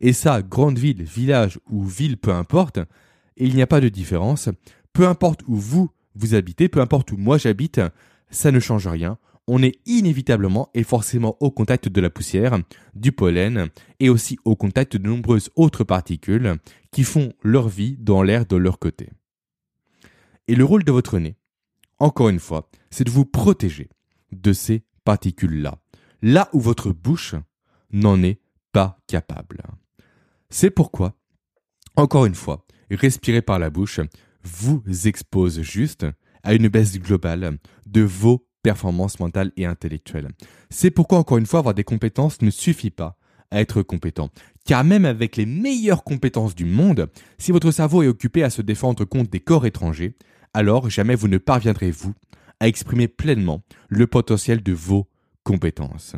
[0.00, 2.78] Et ça, grande ville, village ou ville, peu importe,
[3.36, 4.48] il n'y a pas de différence.
[4.92, 7.80] Peu importe où vous, vous habitez, peu importe où moi j'habite,
[8.30, 9.18] ça ne change rien.
[9.46, 12.58] On est inévitablement et forcément au contact de la poussière,
[12.94, 16.56] du pollen et aussi au contact de nombreuses autres particules
[16.92, 19.10] qui font leur vie dans l'air de leur côté.
[20.48, 21.36] Et le rôle de votre nez,
[21.98, 23.88] encore une fois, c'est de vous protéger
[24.32, 25.78] de ces particules-là.
[26.20, 27.34] là où votre bouche
[27.92, 28.40] n'en est
[28.72, 29.62] pas capable.
[30.50, 31.14] C'est pourquoi,
[31.96, 34.00] encore une fois, respirer par la bouche
[34.42, 36.06] vous expose juste
[36.42, 40.28] à une baisse globale de vos performances mentales et intellectuelles.
[40.70, 43.18] C'est pourquoi, encore une fois, avoir des compétences ne suffit pas
[43.50, 44.30] à être compétent.
[44.64, 47.08] Car même avec les meilleures compétences du monde,
[47.38, 50.16] si votre cerveau est occupé à se défendre contre des corps étrangers,
[50.54, 52.14] alors jamais vous ne parviendrez, vous,
[52.60, 55.08] à exprimer pleinement le potentiel de vos
[55.44, 56.16] compétences.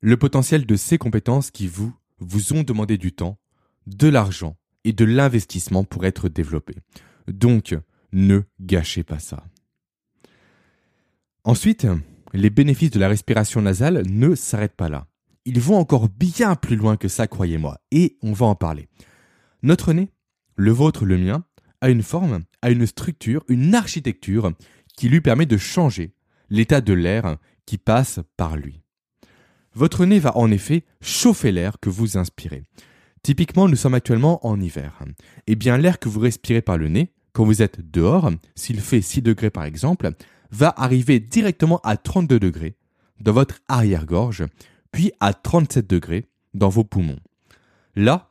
[0.00, 3.38] Le potentiel de ces compétences qui vous, vous ont demandé du temps,
[3.86, 6.76] de l'argent et de l'investissement pour être développées.
[7.28, 7.76] Donc,
[8.12, 9.44] ne gâchez pas ça.
[11.44, 11.86] Ensuite,
[12.32, 15.06] les bénéfices de la respiration nasale ne s'arrêtent pas là.
[15.44, 18.88] Ils vont encore bien plus loin que ça, croyez-moi, et on va en parler.
[19.62, 20.10] Notre nez,
[20.56, 21.44] le vôtre, le mien,
[21.80, 24.52] a une forme, a une structure, une architecture
[24.96, 26.14] qui lui permet de changer
[26.50, 28.79] l'état de l'air qui passe par lui.
[29.80, 32.64] Votre nez va en effet chauffer l'air que vous inspirez.
[33.22, 35.02] Typiquement, nous sommes actuellement en hiver.
[35.46, 39.00] Eh bien, l'air que vous respirez par le nez, quand vous êtes dehors, s'il fait
[39.00, 40.10] 6 degrés par exemple,
[40.50, 42.76] va arriver directement à 32 degrés
[43.22, 44.44] dans votre arrière-gorge,
[44.92, 47.20] puis à 37 degrés dans vos poumons.
[47.96, 48.28] Là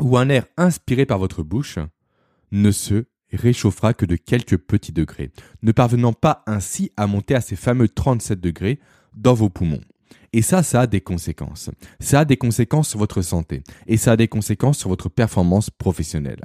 [0.00, 1.78] où un air inspiré par votre bouche
[2.52, 5.30] ne se réchauffera que de quelques petits degrés,
[5.62, 8.80] ne parvenant pas ainsi à monter à ces fameux 37 degrés
[9.14, 9.82] dans vos poumons.
[10.32, 11.70] Et ça, ça a des conséquences.
[11.98, 15.70] Ça a des conséquences sur votre santé et ça a des conséquences sur votre performance
[15.70, 16.40] professionnelle.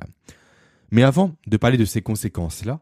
[0.91, 2.81] Mais avant de parler de ces conséquences-là,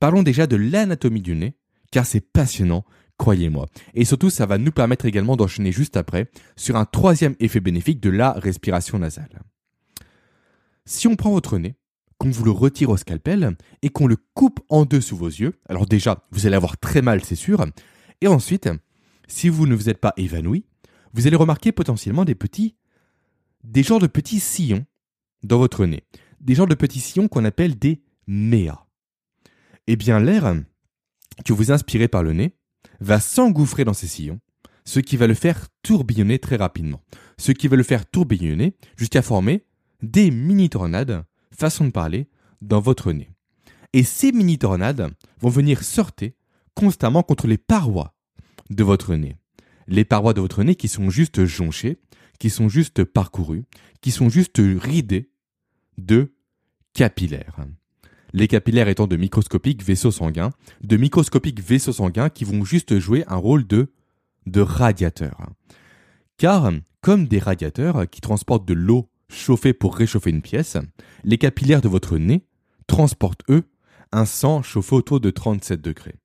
[0.00, 1.56] parlons déjà de l'anatomie du nez,
[1.90, 2.84] car c'est passionnant,
[3.18, 3.66] croyez-moi.
[3.94, 8.00] Et surtout, ça va nous permettre également d'enchaîner juste après sur un troisième effet bénéfique
[8.00, 9.42] de la respiration nasale.
[10.86, 11.76] Si on prend votre nez,
[12.18, 15.54] qu'on vous le retire au scalpel et qu'on le coupe en deux sous vos yeux,
[15.68, 17.64] alors déjà, vous allez avoir très mal, c'est sûr,
[18.20, 18.68] et ensuite,
[19.28, 20.64] si vous ne vous êtes pas évanoui,
[21.12, 22.76] vous allez remarquer potentiellement des petits,
[23.62, 24.84] des genres de petits sillons
[25.42, 26.04] dans votre nez.
[26.40, 28.86] Des genres de petits sillons qu'on appelle des méas.
[29.86, 30.54] Eh bien, l'air
[31.44, 32.56] que vous inspirez par le nez
[33.00, 34.40] va s'engouffrer dans ces sillons,
[34.84, 37.00] ce qui va le faire tourbillonner très rapidement.
[37.38, 39.64] Ce qui va le faire tourbillonner jusqu'à former
[40.02, 42.28] des mini-tornades, façon de parler,
[42.60, 43.30] dans votre nez.
[43.92, 45.10] Et ces mini-tornades
[45.40, 46.32] vont venir sortir
[46.74, 48.13] constamment contre les parois
[48.70, 49.36] de votre nez.
[49.86, 51.98] Les parois de votre nez qui sont juste jonchées,
[52.38, 53.64] qui sont juste parcourues,
[54.00, 55.30] qui sont juste ridées
[55.98, 56.34] de
[56.94, 57.58] capillaires.
[58.32, 60.50] Les capillaires étant de microscopiques vaisseaux sanguins,
[60.82, 63.92] de microscopiques vaisseaux sanguins qui vont juste jouer un rôle de,
[64.46, 65.50] de radiateur.
[66.36, 70.76] Car, comme des radiateurs qui transportent de l'eau chauffée pour réchauffer une pièce,
[71.22, 72.44] les capillaires de votre nez
[72.86, 73.64] transportent, eux,
[74.10, 76.16] un sang chauffé autour de 37 degrés.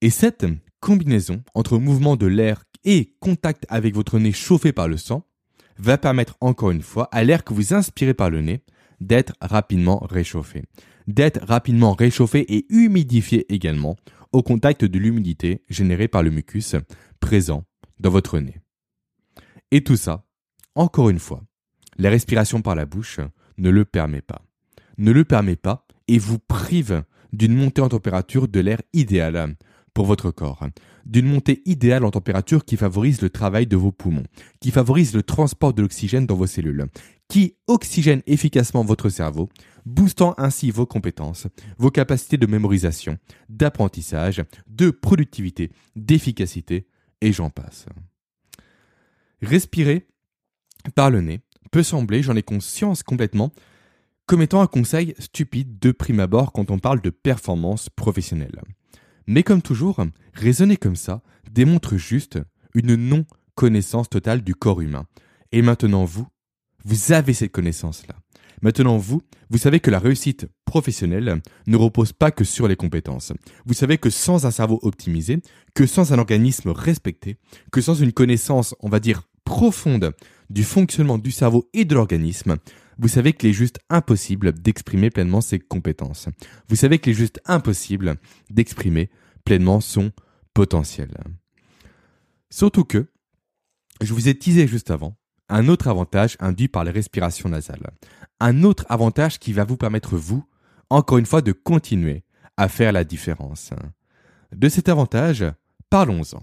[0.00, 0.46] Et cette
[0.86, 5.26] combinaison entre mouvement de l'air et contact avec votre nez chauffé par le sang
[5.78, 8.62] va permettre encore une fois à l'air que vous inspirez par le nez
[9.00, 10.62] d'être rapidement réchauffé.
[11.08, 13.96] D'être rapidement réchauffé et humidifié également
[14.30, 16.76] au contact de l'humidité générée par le mucus
[17.18, 17.64] présent
[17.98, 18.60] dans votre nez.
[19.72, 20.24] Et tout ça,
[20.76, 21.42] encore une fois,
[21.98, 23.18] la respiration par la bouche
[23.58, 24.42] ne le permet pas.
[24.98, 29.56] Ne le permet pas et vous prive d'une montée en température de l'air idéal
[29.96, 30.68] pour votre corps,
[31.06, 34.26] d'une montée idéale en température qui favorise le travail de vos poumons,
[34.60, 36.84] qui favorise le transport de l'oxygène dans vos cellules,
[37.30, 39.48] qui oxygène efficacement votre cerveau,
[39.86, 41.46] boostant ainsi vos compétences,
[41.78, 43.16] vos capacités de mémorisation,
[43.48, 46.86] d'apprentissage, de productivité, d'efficacité,
[47.22, 47.86] et j'en passe.
[49.40, 50.08] Respirer
[50.94, 51.40] par le nez
[51.72, 53.50] peut sembler, j'en ai conscience complètement,
[54.26, 58.60] comme étant un conseil stupide de prime abord quand on parle de performance professionnelle.
[59.26, 60.02] Mais comme toujours,
[60.34, 62.38] raisonner comme ça démontre juste
[62.74, 65.06] une non-connaissance totale du corps humain.
[65.52, 66.26] Et maintenant, vous,
[66.84, 68.14] vous avez cette connaissance-là.
[68.62, 73.32] Maintenant, vous, vous savez que la réussite professionnelle ne repose pas que sur les compétences.
[73.64, 75.38] Vous savez que sans un cerveau optimisé,
[75.74, 77.36] que sans un organisme respecté,
[77.70, 80.12] que sans une connaissance, on va dire, profonde
[80.48, 82.56] du fonctionnement du cerveau et de l'organisme,
[82.98, 86.28] vous savez qu'il est juste impossible d'exprimer pleinement ses compétences.
[86.68, 88.16] Vous savez qu'il est juste impossible
[88.50, 89.10] d'exprimer
[89.44, 90.12] pleinement son
[90.54, 91.10] potentiel.
[92.50, 93.06] Surtout que,
[94.00, 95.16] je vous ai teasé juste avant,
[95.48, 97.90] un autre avantage induit par les respirations nasales.
[98.40, 100.44] Un autre avantage qui va vous permettre, vous,
[100.90, 102.24] encore une fois, de continuer
[102.56, 103.70] à faire la différence.
[104.52, 105.44] De cet avantage,
[105.90, 106.42] parlons-en.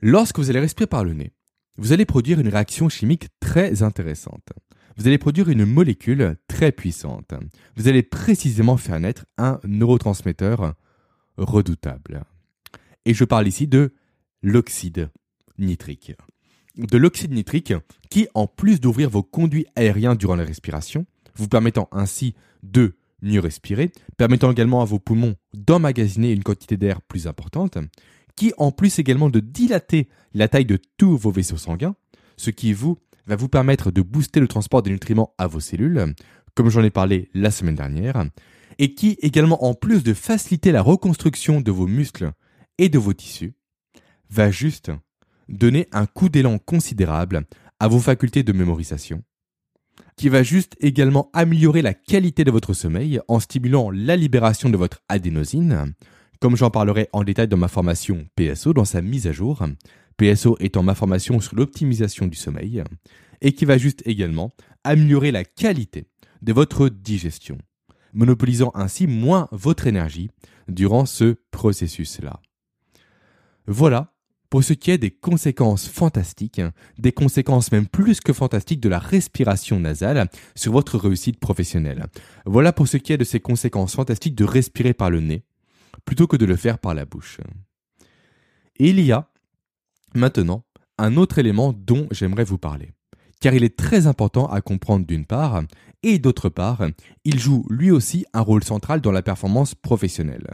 [0.00, 1.32] Lorsque vous allez respirer par le nez,
[1.76, 4.52] vous allez produire une réaction chimique très intéressante
[4.96, 7.32] vous allez produire une molécule très puissante.
[7.76, 10.74] Vous allez précisément faire naître un neurotransmetteur
[11.36, 12.22] redoutable.
[13.04, 13.92] Et je parle ici de
[14.42, 15.10] l'oxyde
[15.58, 16.12] nitrique.
[16.76, 17.74] De l'oxyde nitrique
[18.10, 23.40] qui, en plus d'ouvrir vos conduits aériens durant la respiration, vous permettant ainsi de mieux
[23.40, 27.78] respirer, permettant également à vos poumons d'emmagasiner une quantité d'air plus importante,
[28.36, 31.94] qui en plus également de dilater la taille de tous vos vaisseaux sanguins,
[32.36, 36.14] ce qui vous va vous permettre de booster le transport des nutriments à vos cellules,
[36.54, 38.24] comme j'en ai parlé la semaine dernière,
[38.78, 42.32] et qui également en plus de faciliter la reconstruction de vos muscles
[42.78, 43.54] et de vos tissus,
[44.30, 44.90] va juste
[45.48, 47.44] donner un coup d'élan considérable
[47.78, 49.22] à vos facultés de mémorisation,
[50.16, 54.76] qui va juste également améliorer la qualité de votre sommeil en stimulant la libération de
[54.76, 55.94] votre adénosine,
[56.40, 59.64] comme j'en parlerai en détail dans ma formation PSO dans sa mise à jour,
[60.16, 62.82] PSO étant ma formation sur l'optimisation du sommeil,
[63.40, 64.52] et qui va juste également
[64.84, 66.06] améliorer la qualité
[66.42, 67.58] de votre digestion,
[68.12, 70.30] monopolisant ainsi moins votre énergie
[70.68, 72.40] durant ce processus-là.
[73.66, 74.14] Voilà
[74.50, 76.60] pour ce qui est des conséquences fantastiques,
[76.98, 82.06] des conséquences même plus que fantastiques de la respiration nasale sur votre réussite professionnelle.
[82.46, 85.42] Voilà pour ce qui est de ces conséquences fantastiques de respirer par le nez
[86.04, 87.40] plutôt que de le faire par la bouche.
[88.76, 89.28] Et il y a
[90.14, 90.64] maintenant
[90.98, 92.92] un autre élément dont j'aimerais vous parler,
[93.40, 95.62] car il est très important à comprendre d'une part,
[96.02, 96.86] et d'autre part,
[97.24, 100.48] il joue lui aussi un rôle central dans la performance professionnelle.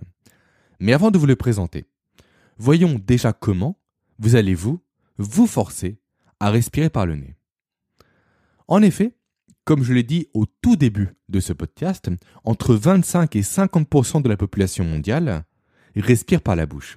[0.79, 1.85] Mais avant de vous le présenter,
[2.57, 3.79] voyons déjà comment
[4.19, 4.81] vous allez vous,
[5.19, 6.01] vous forcer
[6.41, 7.37] à respirer par le nez.
[8.67, 9.17] En effet,
[9.65, 12.11] comme je l'ai dit au tout début de ce podcast,
[12.45, 15.45] entre 25 et 50% de la population mondiale
[15.97, 16.97] respire par la bouche,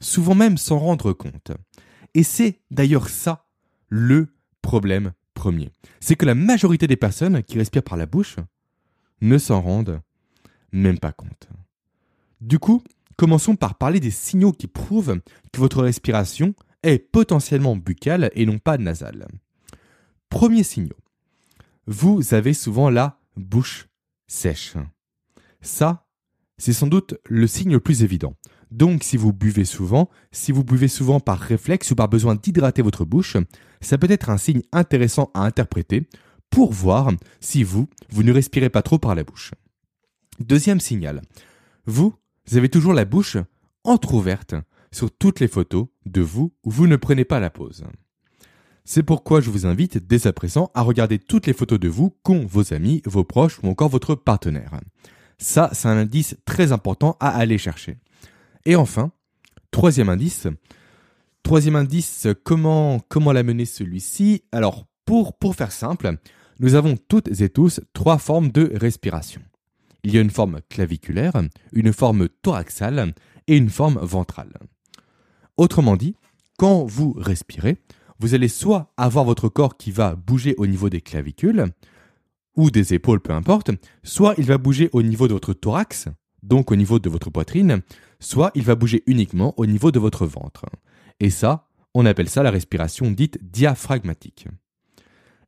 [0.00, 1.52] souvent même sans rendre compte.
[2.14, 3.46] Et c'est d'ailleurs ça
[3.88, 4.28] le
[4.62, 5.70] problème premier.
[6.00, 8.36] C'est que la majorité des personnes qui respirent par la bouche
[9.20, 10.00] ne s'en rendent
[10.72, 11.48] même pas compte.
[12.40, 12.82] Du coup,
[13.16, 15.20] commençons par parler des signaux qui prouvent
[15.52, 19.26] que votre respiration est potentiellement buccale et non pas nasale.
[20.28, 20.96] Premier signaux.
[21.86, 23.88] Vous avez souvent la bouche
[24.26, 24.74] sèche.
[25.60, 26.06] Ça,
[26.58, 28.34] c'est sans doute le signe le plus évident.
[28.74, 32.82] Donc si vous buvez souvent, si vous buvez souvent par réflexe ou par besoin d'hydrater
[32.82, 33.36] votre bouche,
[33.80, 36.08] ça peut être un signe intéressant à interpréter
[36.50, 39.52] pour voir si vous, vous ne respirez pas trop par la bouche.
[40.40, 41.22] Deuxième signal.
[41.86, 42.14] Vous,
[42.52, 43.36] avez toujours la bouche
[43.84, 44.56] entr'ouverte
[44.90, 47.84] sur toutes les photos de vous où vous ne prenez pas la pause.
[48.84, 52.10] C'est pourquoi je vous invite dès à présent à regarder toutes les photos de vous
[52.24, 54.80] qu'ont vos amis, vos proches ou encore votre partenaire.
[55.38, 57.98] Ça, c'est un indice très important à aller chercher.
[58.64, 59.12] Et enfin,
[59.70, 60.46] troisième indice.
[61.42, 64.42] Troisième indice, comment, comment l'amener celui-ci?
[64.52, 66.16] Alors, pour, pour faire simple,
[66.58, 69.42] nous avons toutes et tous trois formes de respiration.
[70.02, 71.32] Il y a une forme claviculaire,
[71.72, 73.14] une forme thoraxale
[73.46, 74.52] et une forme ventrale.
[75.56, 76.16] Autrement dit,
[76.58, 77.78] quand vous respirez,
[78.20, 81.66] vous allez soit avoir votre corps qui va bouger au niveau des clavicules,
[82.56, 83.70] ou des épaules, peu importe,
[84.02, 86.08] soit il va bouger au niveau de votre thorax,
[86.42, 87.82] donc au niveau de votre poitrine,
[88.24, 90.66] soit il va bouger uniquement au niveau de votre ventre.
[91.20, 94.48] Et ça, on appelle ça la respiration dite diaphragmatique.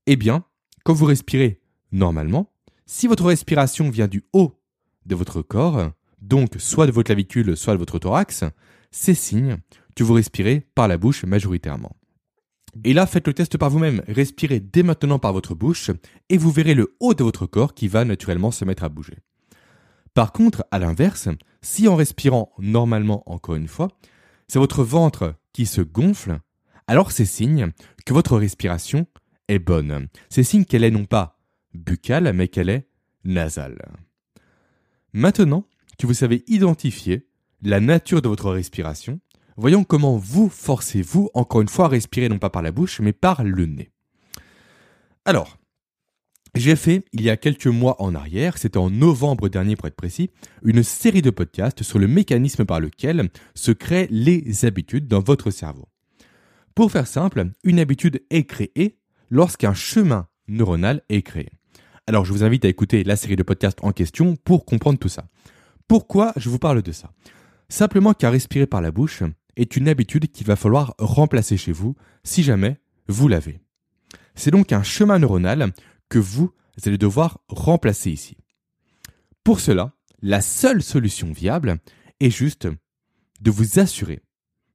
[0.06, 0.44] Eh bien,
[0.84, 1.60] quand vous respirez
[1.90, 2.52] normalement,
[2.84, 4.60] si votre respiration vient du haut
[5.06, 8.44] de votre corps, donc soit de votre clavicule, soit de votre thorax,
[8.90, 9.56] c'est signe
[9.96, 11.96] que vous respirez par la bouche majoritairement.
[12.84, 14.02] Et là, faites le test par vous-même.
[14.06, 15.90] Respirez dès maintenant par votre bouche
[16.28, 19.16] et vous verrez le haut de votre corps qui va naturellement se mettre à bouger.
[20.14, 21.28] Par contre, à l'inverse,
[21.66, 23.88] si en respirant normalement encore une fois,
[24.46, 26.38] c'est votre ventre qui se gonfle,
[26.86, 27.72] alors c'est signe
[28.04, 29.06] que votre respiration
[29.48, 30.06] est bonne.
[30.28, 31.40] C'est signe qu'elle est non pas
[31.74, 32.86] buccale, mais qu'elle est
[33.24, 33.82] nasale.
[35.12, 35.66] Maintenant
[35.98, 37.26] que vous savez identifier
[37.62, 39.18] la nature de votre respiration,
[39.56, 43.12] voyons comment vous forcez-vous encore une fois à respirer non pas par la bouche, mais
[43.12, 43.90] par le nez.
[45.24, 45.58] Alors,
[46.56, 49.96] j'ai fait, il y a quelques mois en arrière, c'était en novembre dernier pour être
[49.96, 50.30] précis,
[50.64, 55.50] une série de podcasts sur le mécanisme par lequel se créent les habitudes dans votre
[55.50, 55.88] cerveau.
[56.74, 58.98] Pour faire simple, une habitude est créée
[59.30, 61.50] lorsqu'un chemin neuronal est créé.
[62.06, 65.08] Alors je vous invite à écouter la série de podcasts en question pour comprendre tout
[65.08, 65.26] ça.
[65.88, 67.12] Pourquoi je vous parle de ça?
[67.68, 69.22] Simplement car respirer par la bouche
[69.56, 72.76] est une habitude qu'il va falloir remplacer chez vous si jamais
[73.08, 73.60] vous l'avez.
[74.34, 75.72] C'est donc un chemin neuronal
[76.08, 76.52] que vous
[76.84, 78.36] allez devoir remplacer ici.
[79.44, 79.92] Pour cela,
[80.22, 81.78] la seule solution viable
[82.20, 82.68] est juste
[83.40, 84.20] de vous assurer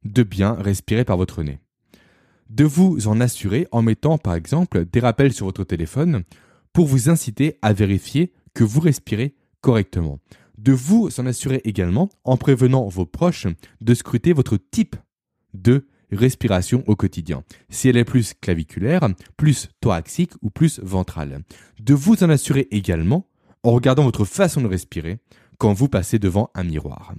[0.03, 1.59] de bien respirer par votre nez.
[2.49, 6.23] De vous en assurer en mettant par exemple des rappels sur votre téléphone
[6.73, 10.19] pour vous inciter à vérifier que vous respirez correctement.
[10.57, 13.47] De vous en assurer également en prévenant vos proches
[13.79, 14.95] de scruter votre type
[15.53, 17.43] de respiration au quotidien.
[17.69, 19.07] Si elle est plus claviculaire,
[19.37, 21.43] plus thoracique ou plus ventrale.
[21.79, 23.27] De vous en assurer également
[23.63, 25.19] en regardant votre façon de respirer
[25.57, 27.13] quand vous passez devant un miroir.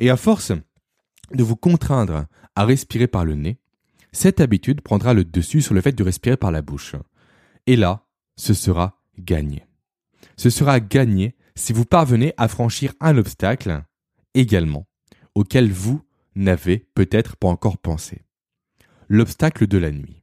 [0.00, 0.52] Et à force
[1.32, 3.58] de vous contraindre à respirer par le nez,
[4.12, 6.96] cette habitude prendra le dessus sur le fait de respirer par la bouche.
[7.66, 8.04] Et là,
[8.36, 9.64] ce sera gagné.
[10.36, 13.84] Ce sera gagné si vous parvenez à franchir un obstacle
[14.34, 14.86] également,
[15.34, 16.02] auquel vous
[16.34, 18.22] n'avez peut-être pas encore pensé.
[19.08, 20.22] L'obstacle de la nuit.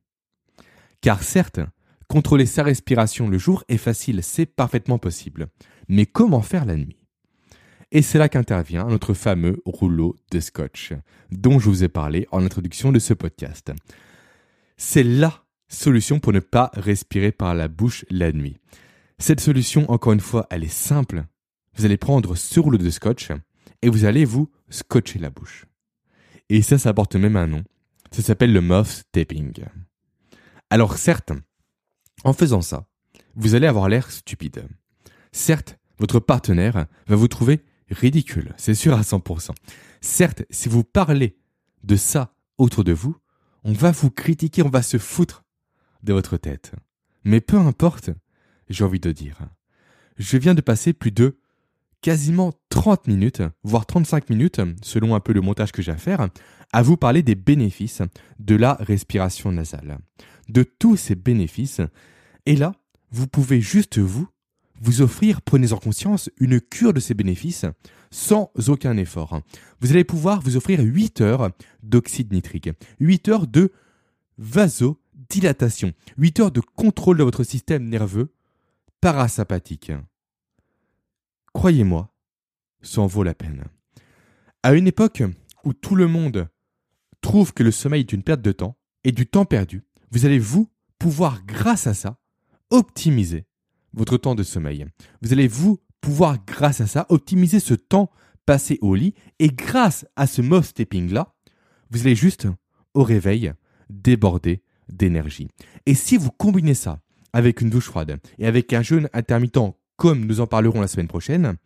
[1.01, 1.59] Car certes,
[2.07, 5.47] contrôler sa respiration le jour est facile, c'est parfaitement possible.
[5.87, 6.97] Mais comment faire la nuit?
[7.91, 10.93] Et c'est là qu'intervient notre fameux rouleau de scotch,
[11.31, 13.71] dont je vous ai parlé en introduction de ce podcast.
[14.77, 18.57] C'est la solution pour ne pas respirer par la bouche la nuit.
[19.17, 21.25] Cette solution, encore une fois, elle est simple.
[21.75, 23.29] Vous allez prendre ce rouleau de scotch
[23.81, 25.65] et vous allez vous scotcher la bouche.
[26.49, 27.63] Et ça, ça porte même un nom.
[28.11, 29.63] Ça s'appelle le mouth taping.
[30.69, 31.31] Alors certes,
[32.23, 32.87] en faisant ça,
[33.35, 34.67] vous allez avoir l'air stupide.
[35.31, 39.51] Certes, votre partenaire va vous trouver ridicule, c'est sûr à 100%.
[40.01, 41.37] Certes, si vous parlez
[41.83, 43.15] de ça autour de vous,
[43.63, 45.43] on va vous critiquer, on va se foutre
[46.03, 46.71] de votre tête.
[47.23, 48.11] Mais peu importe,
[48.69, 49.39] j'ai envie de dire.
[50.17, 51.39] Je viens de passer plus de
[52.01, 56.27] quasiment 30 minutes, voire 35 minutes, selon un peu le montage que j'ai à faire,
[56.71, 58.01] à vous parler des bénéfices
[58.39, 59.99] de la respiration nasale.
[60.47, 61.81] De tous ces bénéfices.
[62.45, 62.73] Et là,
[63.11, 64.27] vous pouvez juste vous,
[64.81, 67.65] vous offrir, prenez en conscience, une cure de ces bénéfices
[68.11, 69.41] sans aucun effort.
[69.81, 71.51] Vous allez pouvoir vous offrir 8 heures
[71.83, 72.69] d'oxyde nitrique,
[72.99, 73.71] 8 heures de
[74.37, 78.33] vasodilatation, 8 heures de contrôle de votre système nerveux
[79.01, 79.91] parasympathique.
[81.59, 82.09] Croyez-moi,
[82.81, 83.65] ça en vaut la peine.
[84.63, 85.23] À une époque
[85.65, 86.47] où tout le monde
[87.19, 90.39] trouve que le sommeil est une perte de temps et du temps perdu, vous allez
[90.39, 92.17] vous pouvoir, grâce à ça,
[92.69, 93.45] optimiser
[93.91, 94.85] votre temps de sommeil.
[95.21, 98.09] Vous allez vous pouvoir, grâce à ça, optimiser ce temps
[98.45, 101.35] passé au lit et grâce à ce moth stepping là,
[101.89, 102.47] vous allez juste,
[102.93, 103.51] au réveil,
[103.89, 105.49] déborder d'énergie.
[105.85, 107.01] Et si vous combinez ça
[107.33, 111.09] avec une douche froide et avec un jeûne intermittent comme nous en parlerons la semaine
[111.09, 111.57] prochaine,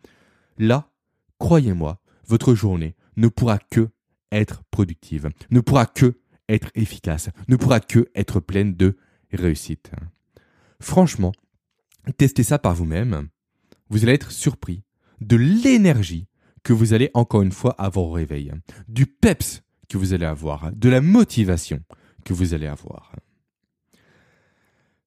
[0.58, 0.90] là,
[1.38, 3.90] croyez-moi, votre journée ne pourra que
[4.32, 6.18] être productive, ne pourra que
[6.48, 8.96] être efficace, ne pourra que être pleine de
[9.32, 9.92] réussite.
[10.80, 11.32] Franchement,
[12.18, 13.28] testez ça par vous-même.
[13.88, 14.82] Vous allez être surpris
[15.20, 16.26] de l'énergie
[16.64, 18.52] que vous allez encore une fois avoir au réveil,
[18.88, 21.80] du peps que vous allez avoir, de la motivation
[22.24, 23.12] que vous allez avoir.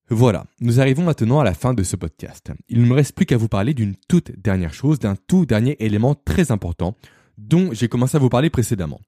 [0.10, 2.54] Voilà, nous arrivons maintenant à la fin de ce podcast.
[2.70, 5.76] Il ne me reste plus qu'à vous parler d'une toute dernière chose, d'un tout dernier
[5.80, 6.96] élément très important
[7.38, 9.02] dont j'ai commencé à vous parler précédemment.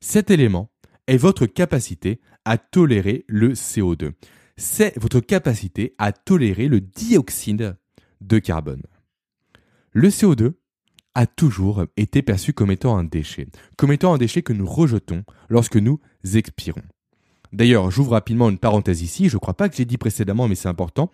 [0.00, 0.70] Cet élément
[1.06, 4.12] est votre capacité à tolérer le CO2.
[4.58, 7.76] C'est votre capacité à tolérer le dioxyde
[8.20, 8.82] de carbone.
[9.92, 10.52] Le CO2
[11.14, 13.48] a toujours été perçu comme étant un déchet,
[13.78, 16.00] comme étant un déchet que nous rejetons lorsque nous
[16.34, 16.82] expirons.
[17.52, 20.54] D'ailleurs, j'ouvre rapidement une parenthèse ici, je ne crois pas que j'ai dit précédemment, mais
[20.54, 21.10] c'est important.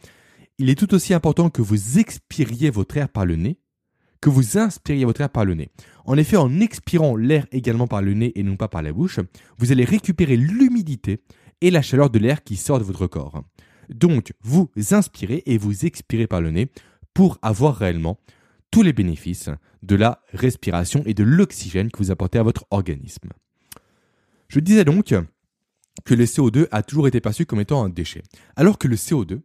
[0.58, 3.58] Il est tout aussi important que vous expiriez votre air par le nez
[4.24, 5.68] que vous inspiriez votre air par le nez.
[6.06, 9.20] En effet, en expirant l'air également par le nez et non pas par la bouche,
[9.58, 11.20] vous allez récupérer l'humidité
[11.60, 13.44] et la chaleur de l'air qui sort de votre corps.
[13.90, 16.70] Donc, vous inspirez et vous expirez par le nez
[17.12, 18.18] pour avoir réellement
[18.70, 19.50] tous les bénéfices
[19.82, 23.28] de la respiration et de l'oxygène que vous apportez à votre organisme.
[24.48, 25.14] Je disais donc
[26.04, 28.22] que le CO2 a toujours été perçu comme étant un déchet,
[28.56, 29.40] alors que le CO2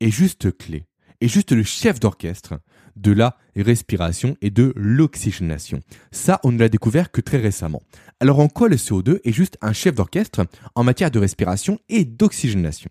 [0.00, 0.86] est juste clé,
[1.20, 2.54] est juste le chef d'orchestre
[2.96, 5.80] de la respiration et de l'oxygénation.
[6.12, 7.82] Ça, on ne l'a découvert que très récemment.
[8.20, 12.04] Alors en quoi le CO2 est juste un chef d'orchestre en matière de respiration et
[12.04, 12.90] d'oxygénation?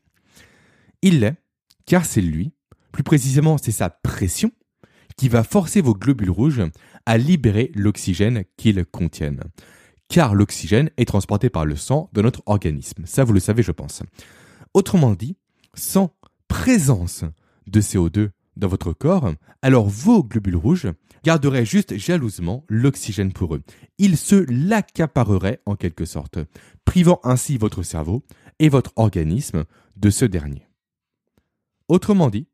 [1.02, 1.36] Il l'est,
[1.86, 2.54] car c'est lui,
[2.92, 4.52] plus précisément c'est sa pression,
[5.18, 6.64] qui va forcer vos globules rouges
[7.06, 9.44] à libérer l'oxygène qu'ils contiennent
[10.14, 13.04] car l'oxygène est transporté par le sang dans notre organisme.
[13.08, 14.04] Ça, vous le savez, je pense.
[14.76, 15.38] Autrement dit,
[15.74, 16.16] sans
[16.48, 17.24] présence
[17.66, 19.34] de CO2 dans votre corps,
[19.64, 20.92] alors vos globules rouges
[21.24, 23.64] garderaient juste jalousement l'oxygène pour eux.
[23.98, 26.38] Ils se l'accapareraient en quelque sorte,
[26.86, 28.24] privant ainsi votre cerveau
[28.60, 29.64] et votre organisme
[29.96, 30.68] de ce dernier.
[31.88, 32.48] Autrement dit,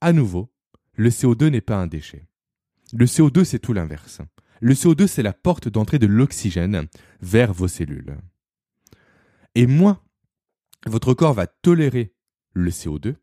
[0.00, 0.50] à nouveau,
[0.94, 2.24] le CO2 n'est pas un déchet.
[2.94, 4.22] Le CO2, c'est tout l'inverse.
[4.60, 6.86] Le CO2, c'est la porte d'entrée de l'oxygène
[7.20, 8.16] vers vos cellules.
[9.54, 10.00] Et moins
[10.86, 12.14] votre corps va tolérer
[12.54, 13.14] le CO2,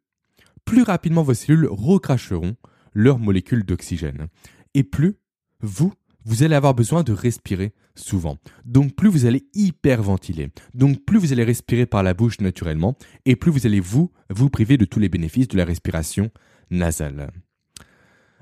[0.65, 2.55] plus rapidement vos cellules recracheront
[2.93, 4.27] leurs molécules d'oxygène.
[4.73, 5.15] Et plus
[5.61, 5.93] vous,
[6.25, 8.37] vous allez avoir besoin de respirer souvent.
[8.65, 10.49] Donc plus vous allez hyperventiler.
[10.73, 14.49] Donc plus vous allez respirer par la bouche naturellement et plus vous allez vous vous
[14.49, 16.31] priver de tous les bénéfices de la respiration
[16.71, 17.31] nasale.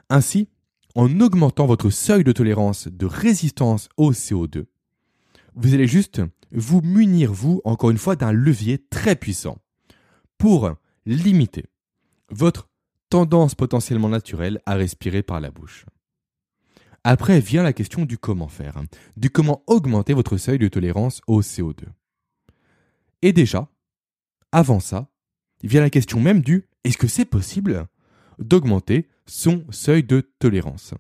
[0.10, 0.50] Ainsi,
[0.96, 4.66] en augmentant votre seuil de tolérance de résistance au CO2,
[5.56, 6.22] vous allez juste
[6.52, 9.58] vous munir, vous, encore une fois, d'un levier très puissant
[10.38, 10.72] pour
[11.06, 11.66] limiter
[12.30, 12.70] votre
[13.10, 15.86] tendance potentiellement naturelle à respirer par la bouche.
[17.04, 18.86] Après vient la question du comment faire, hein,
[19.18, 21.84] du comment augmenter votre seuil de tolérance au CO2.
[23.22, 23.70] Et déjà,
[24.52, 25.10] avant ça,
[25.64, 27.88] vient la question même du est-ce que c'est possible
[28.40, 30.94] d'augmenter son seuil de tolérance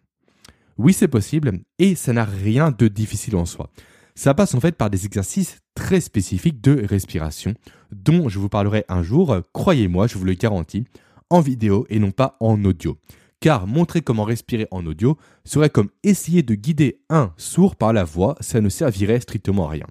[0.77, 3.69] Oui, c'est possible et ça n'a rien de difficile en soi.
[4.15, 7.53] Ça passe en fait par des exercices très spécifiques de respiration
[7.91, 10.85] dont je vous parlerai un jour, croyez-moi, je vous le garantis,
[11.29, 12.97] en vidéo et non pas en audio.
[13.39, 18.03] Car montrer comment respirer en audio serait comme essayer de guider un sourd par la
[18.03, 19.87] voix, ça ne servirait strictement à rien.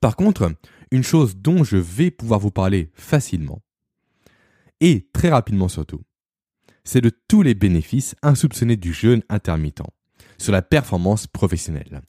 [0.00, 0.52] Par contre,
[0.90, 3.60] une chose dont je vais pouvoir vous parler facilement,
[4.80, 6.02] et très rapidement surtout,
[6.88, 9.82] c'est de tous les bénéfices insoupçonnés du jeûne intermittent
[10.38, 12.00] sur la performance professionnelle.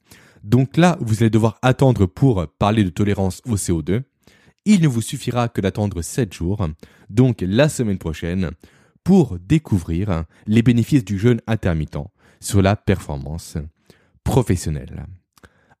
[0.42, 4.04] Donc là, vous allez devoir attendre pour parler de tolérance au CO2.
[4.64, 6.66] Il ne vous suffira que d'attendre 7 jours,
[7.10, 8.52] donc la semaine prochaine,
[9.04, 12.08] pour découvrir les bénéfices du jeûne intermittent
[12.40, 13.58] sur la performance
[14.24, 15.04] professionnelle.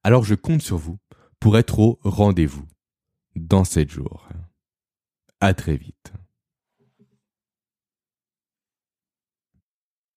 [0.04, 0.98] Alors je compte sur vous
[1.38, 2.66] pour être au rendez-vous
[3.34, 4.28] dans 7 jours.
[5.40, 6.12] À très vite.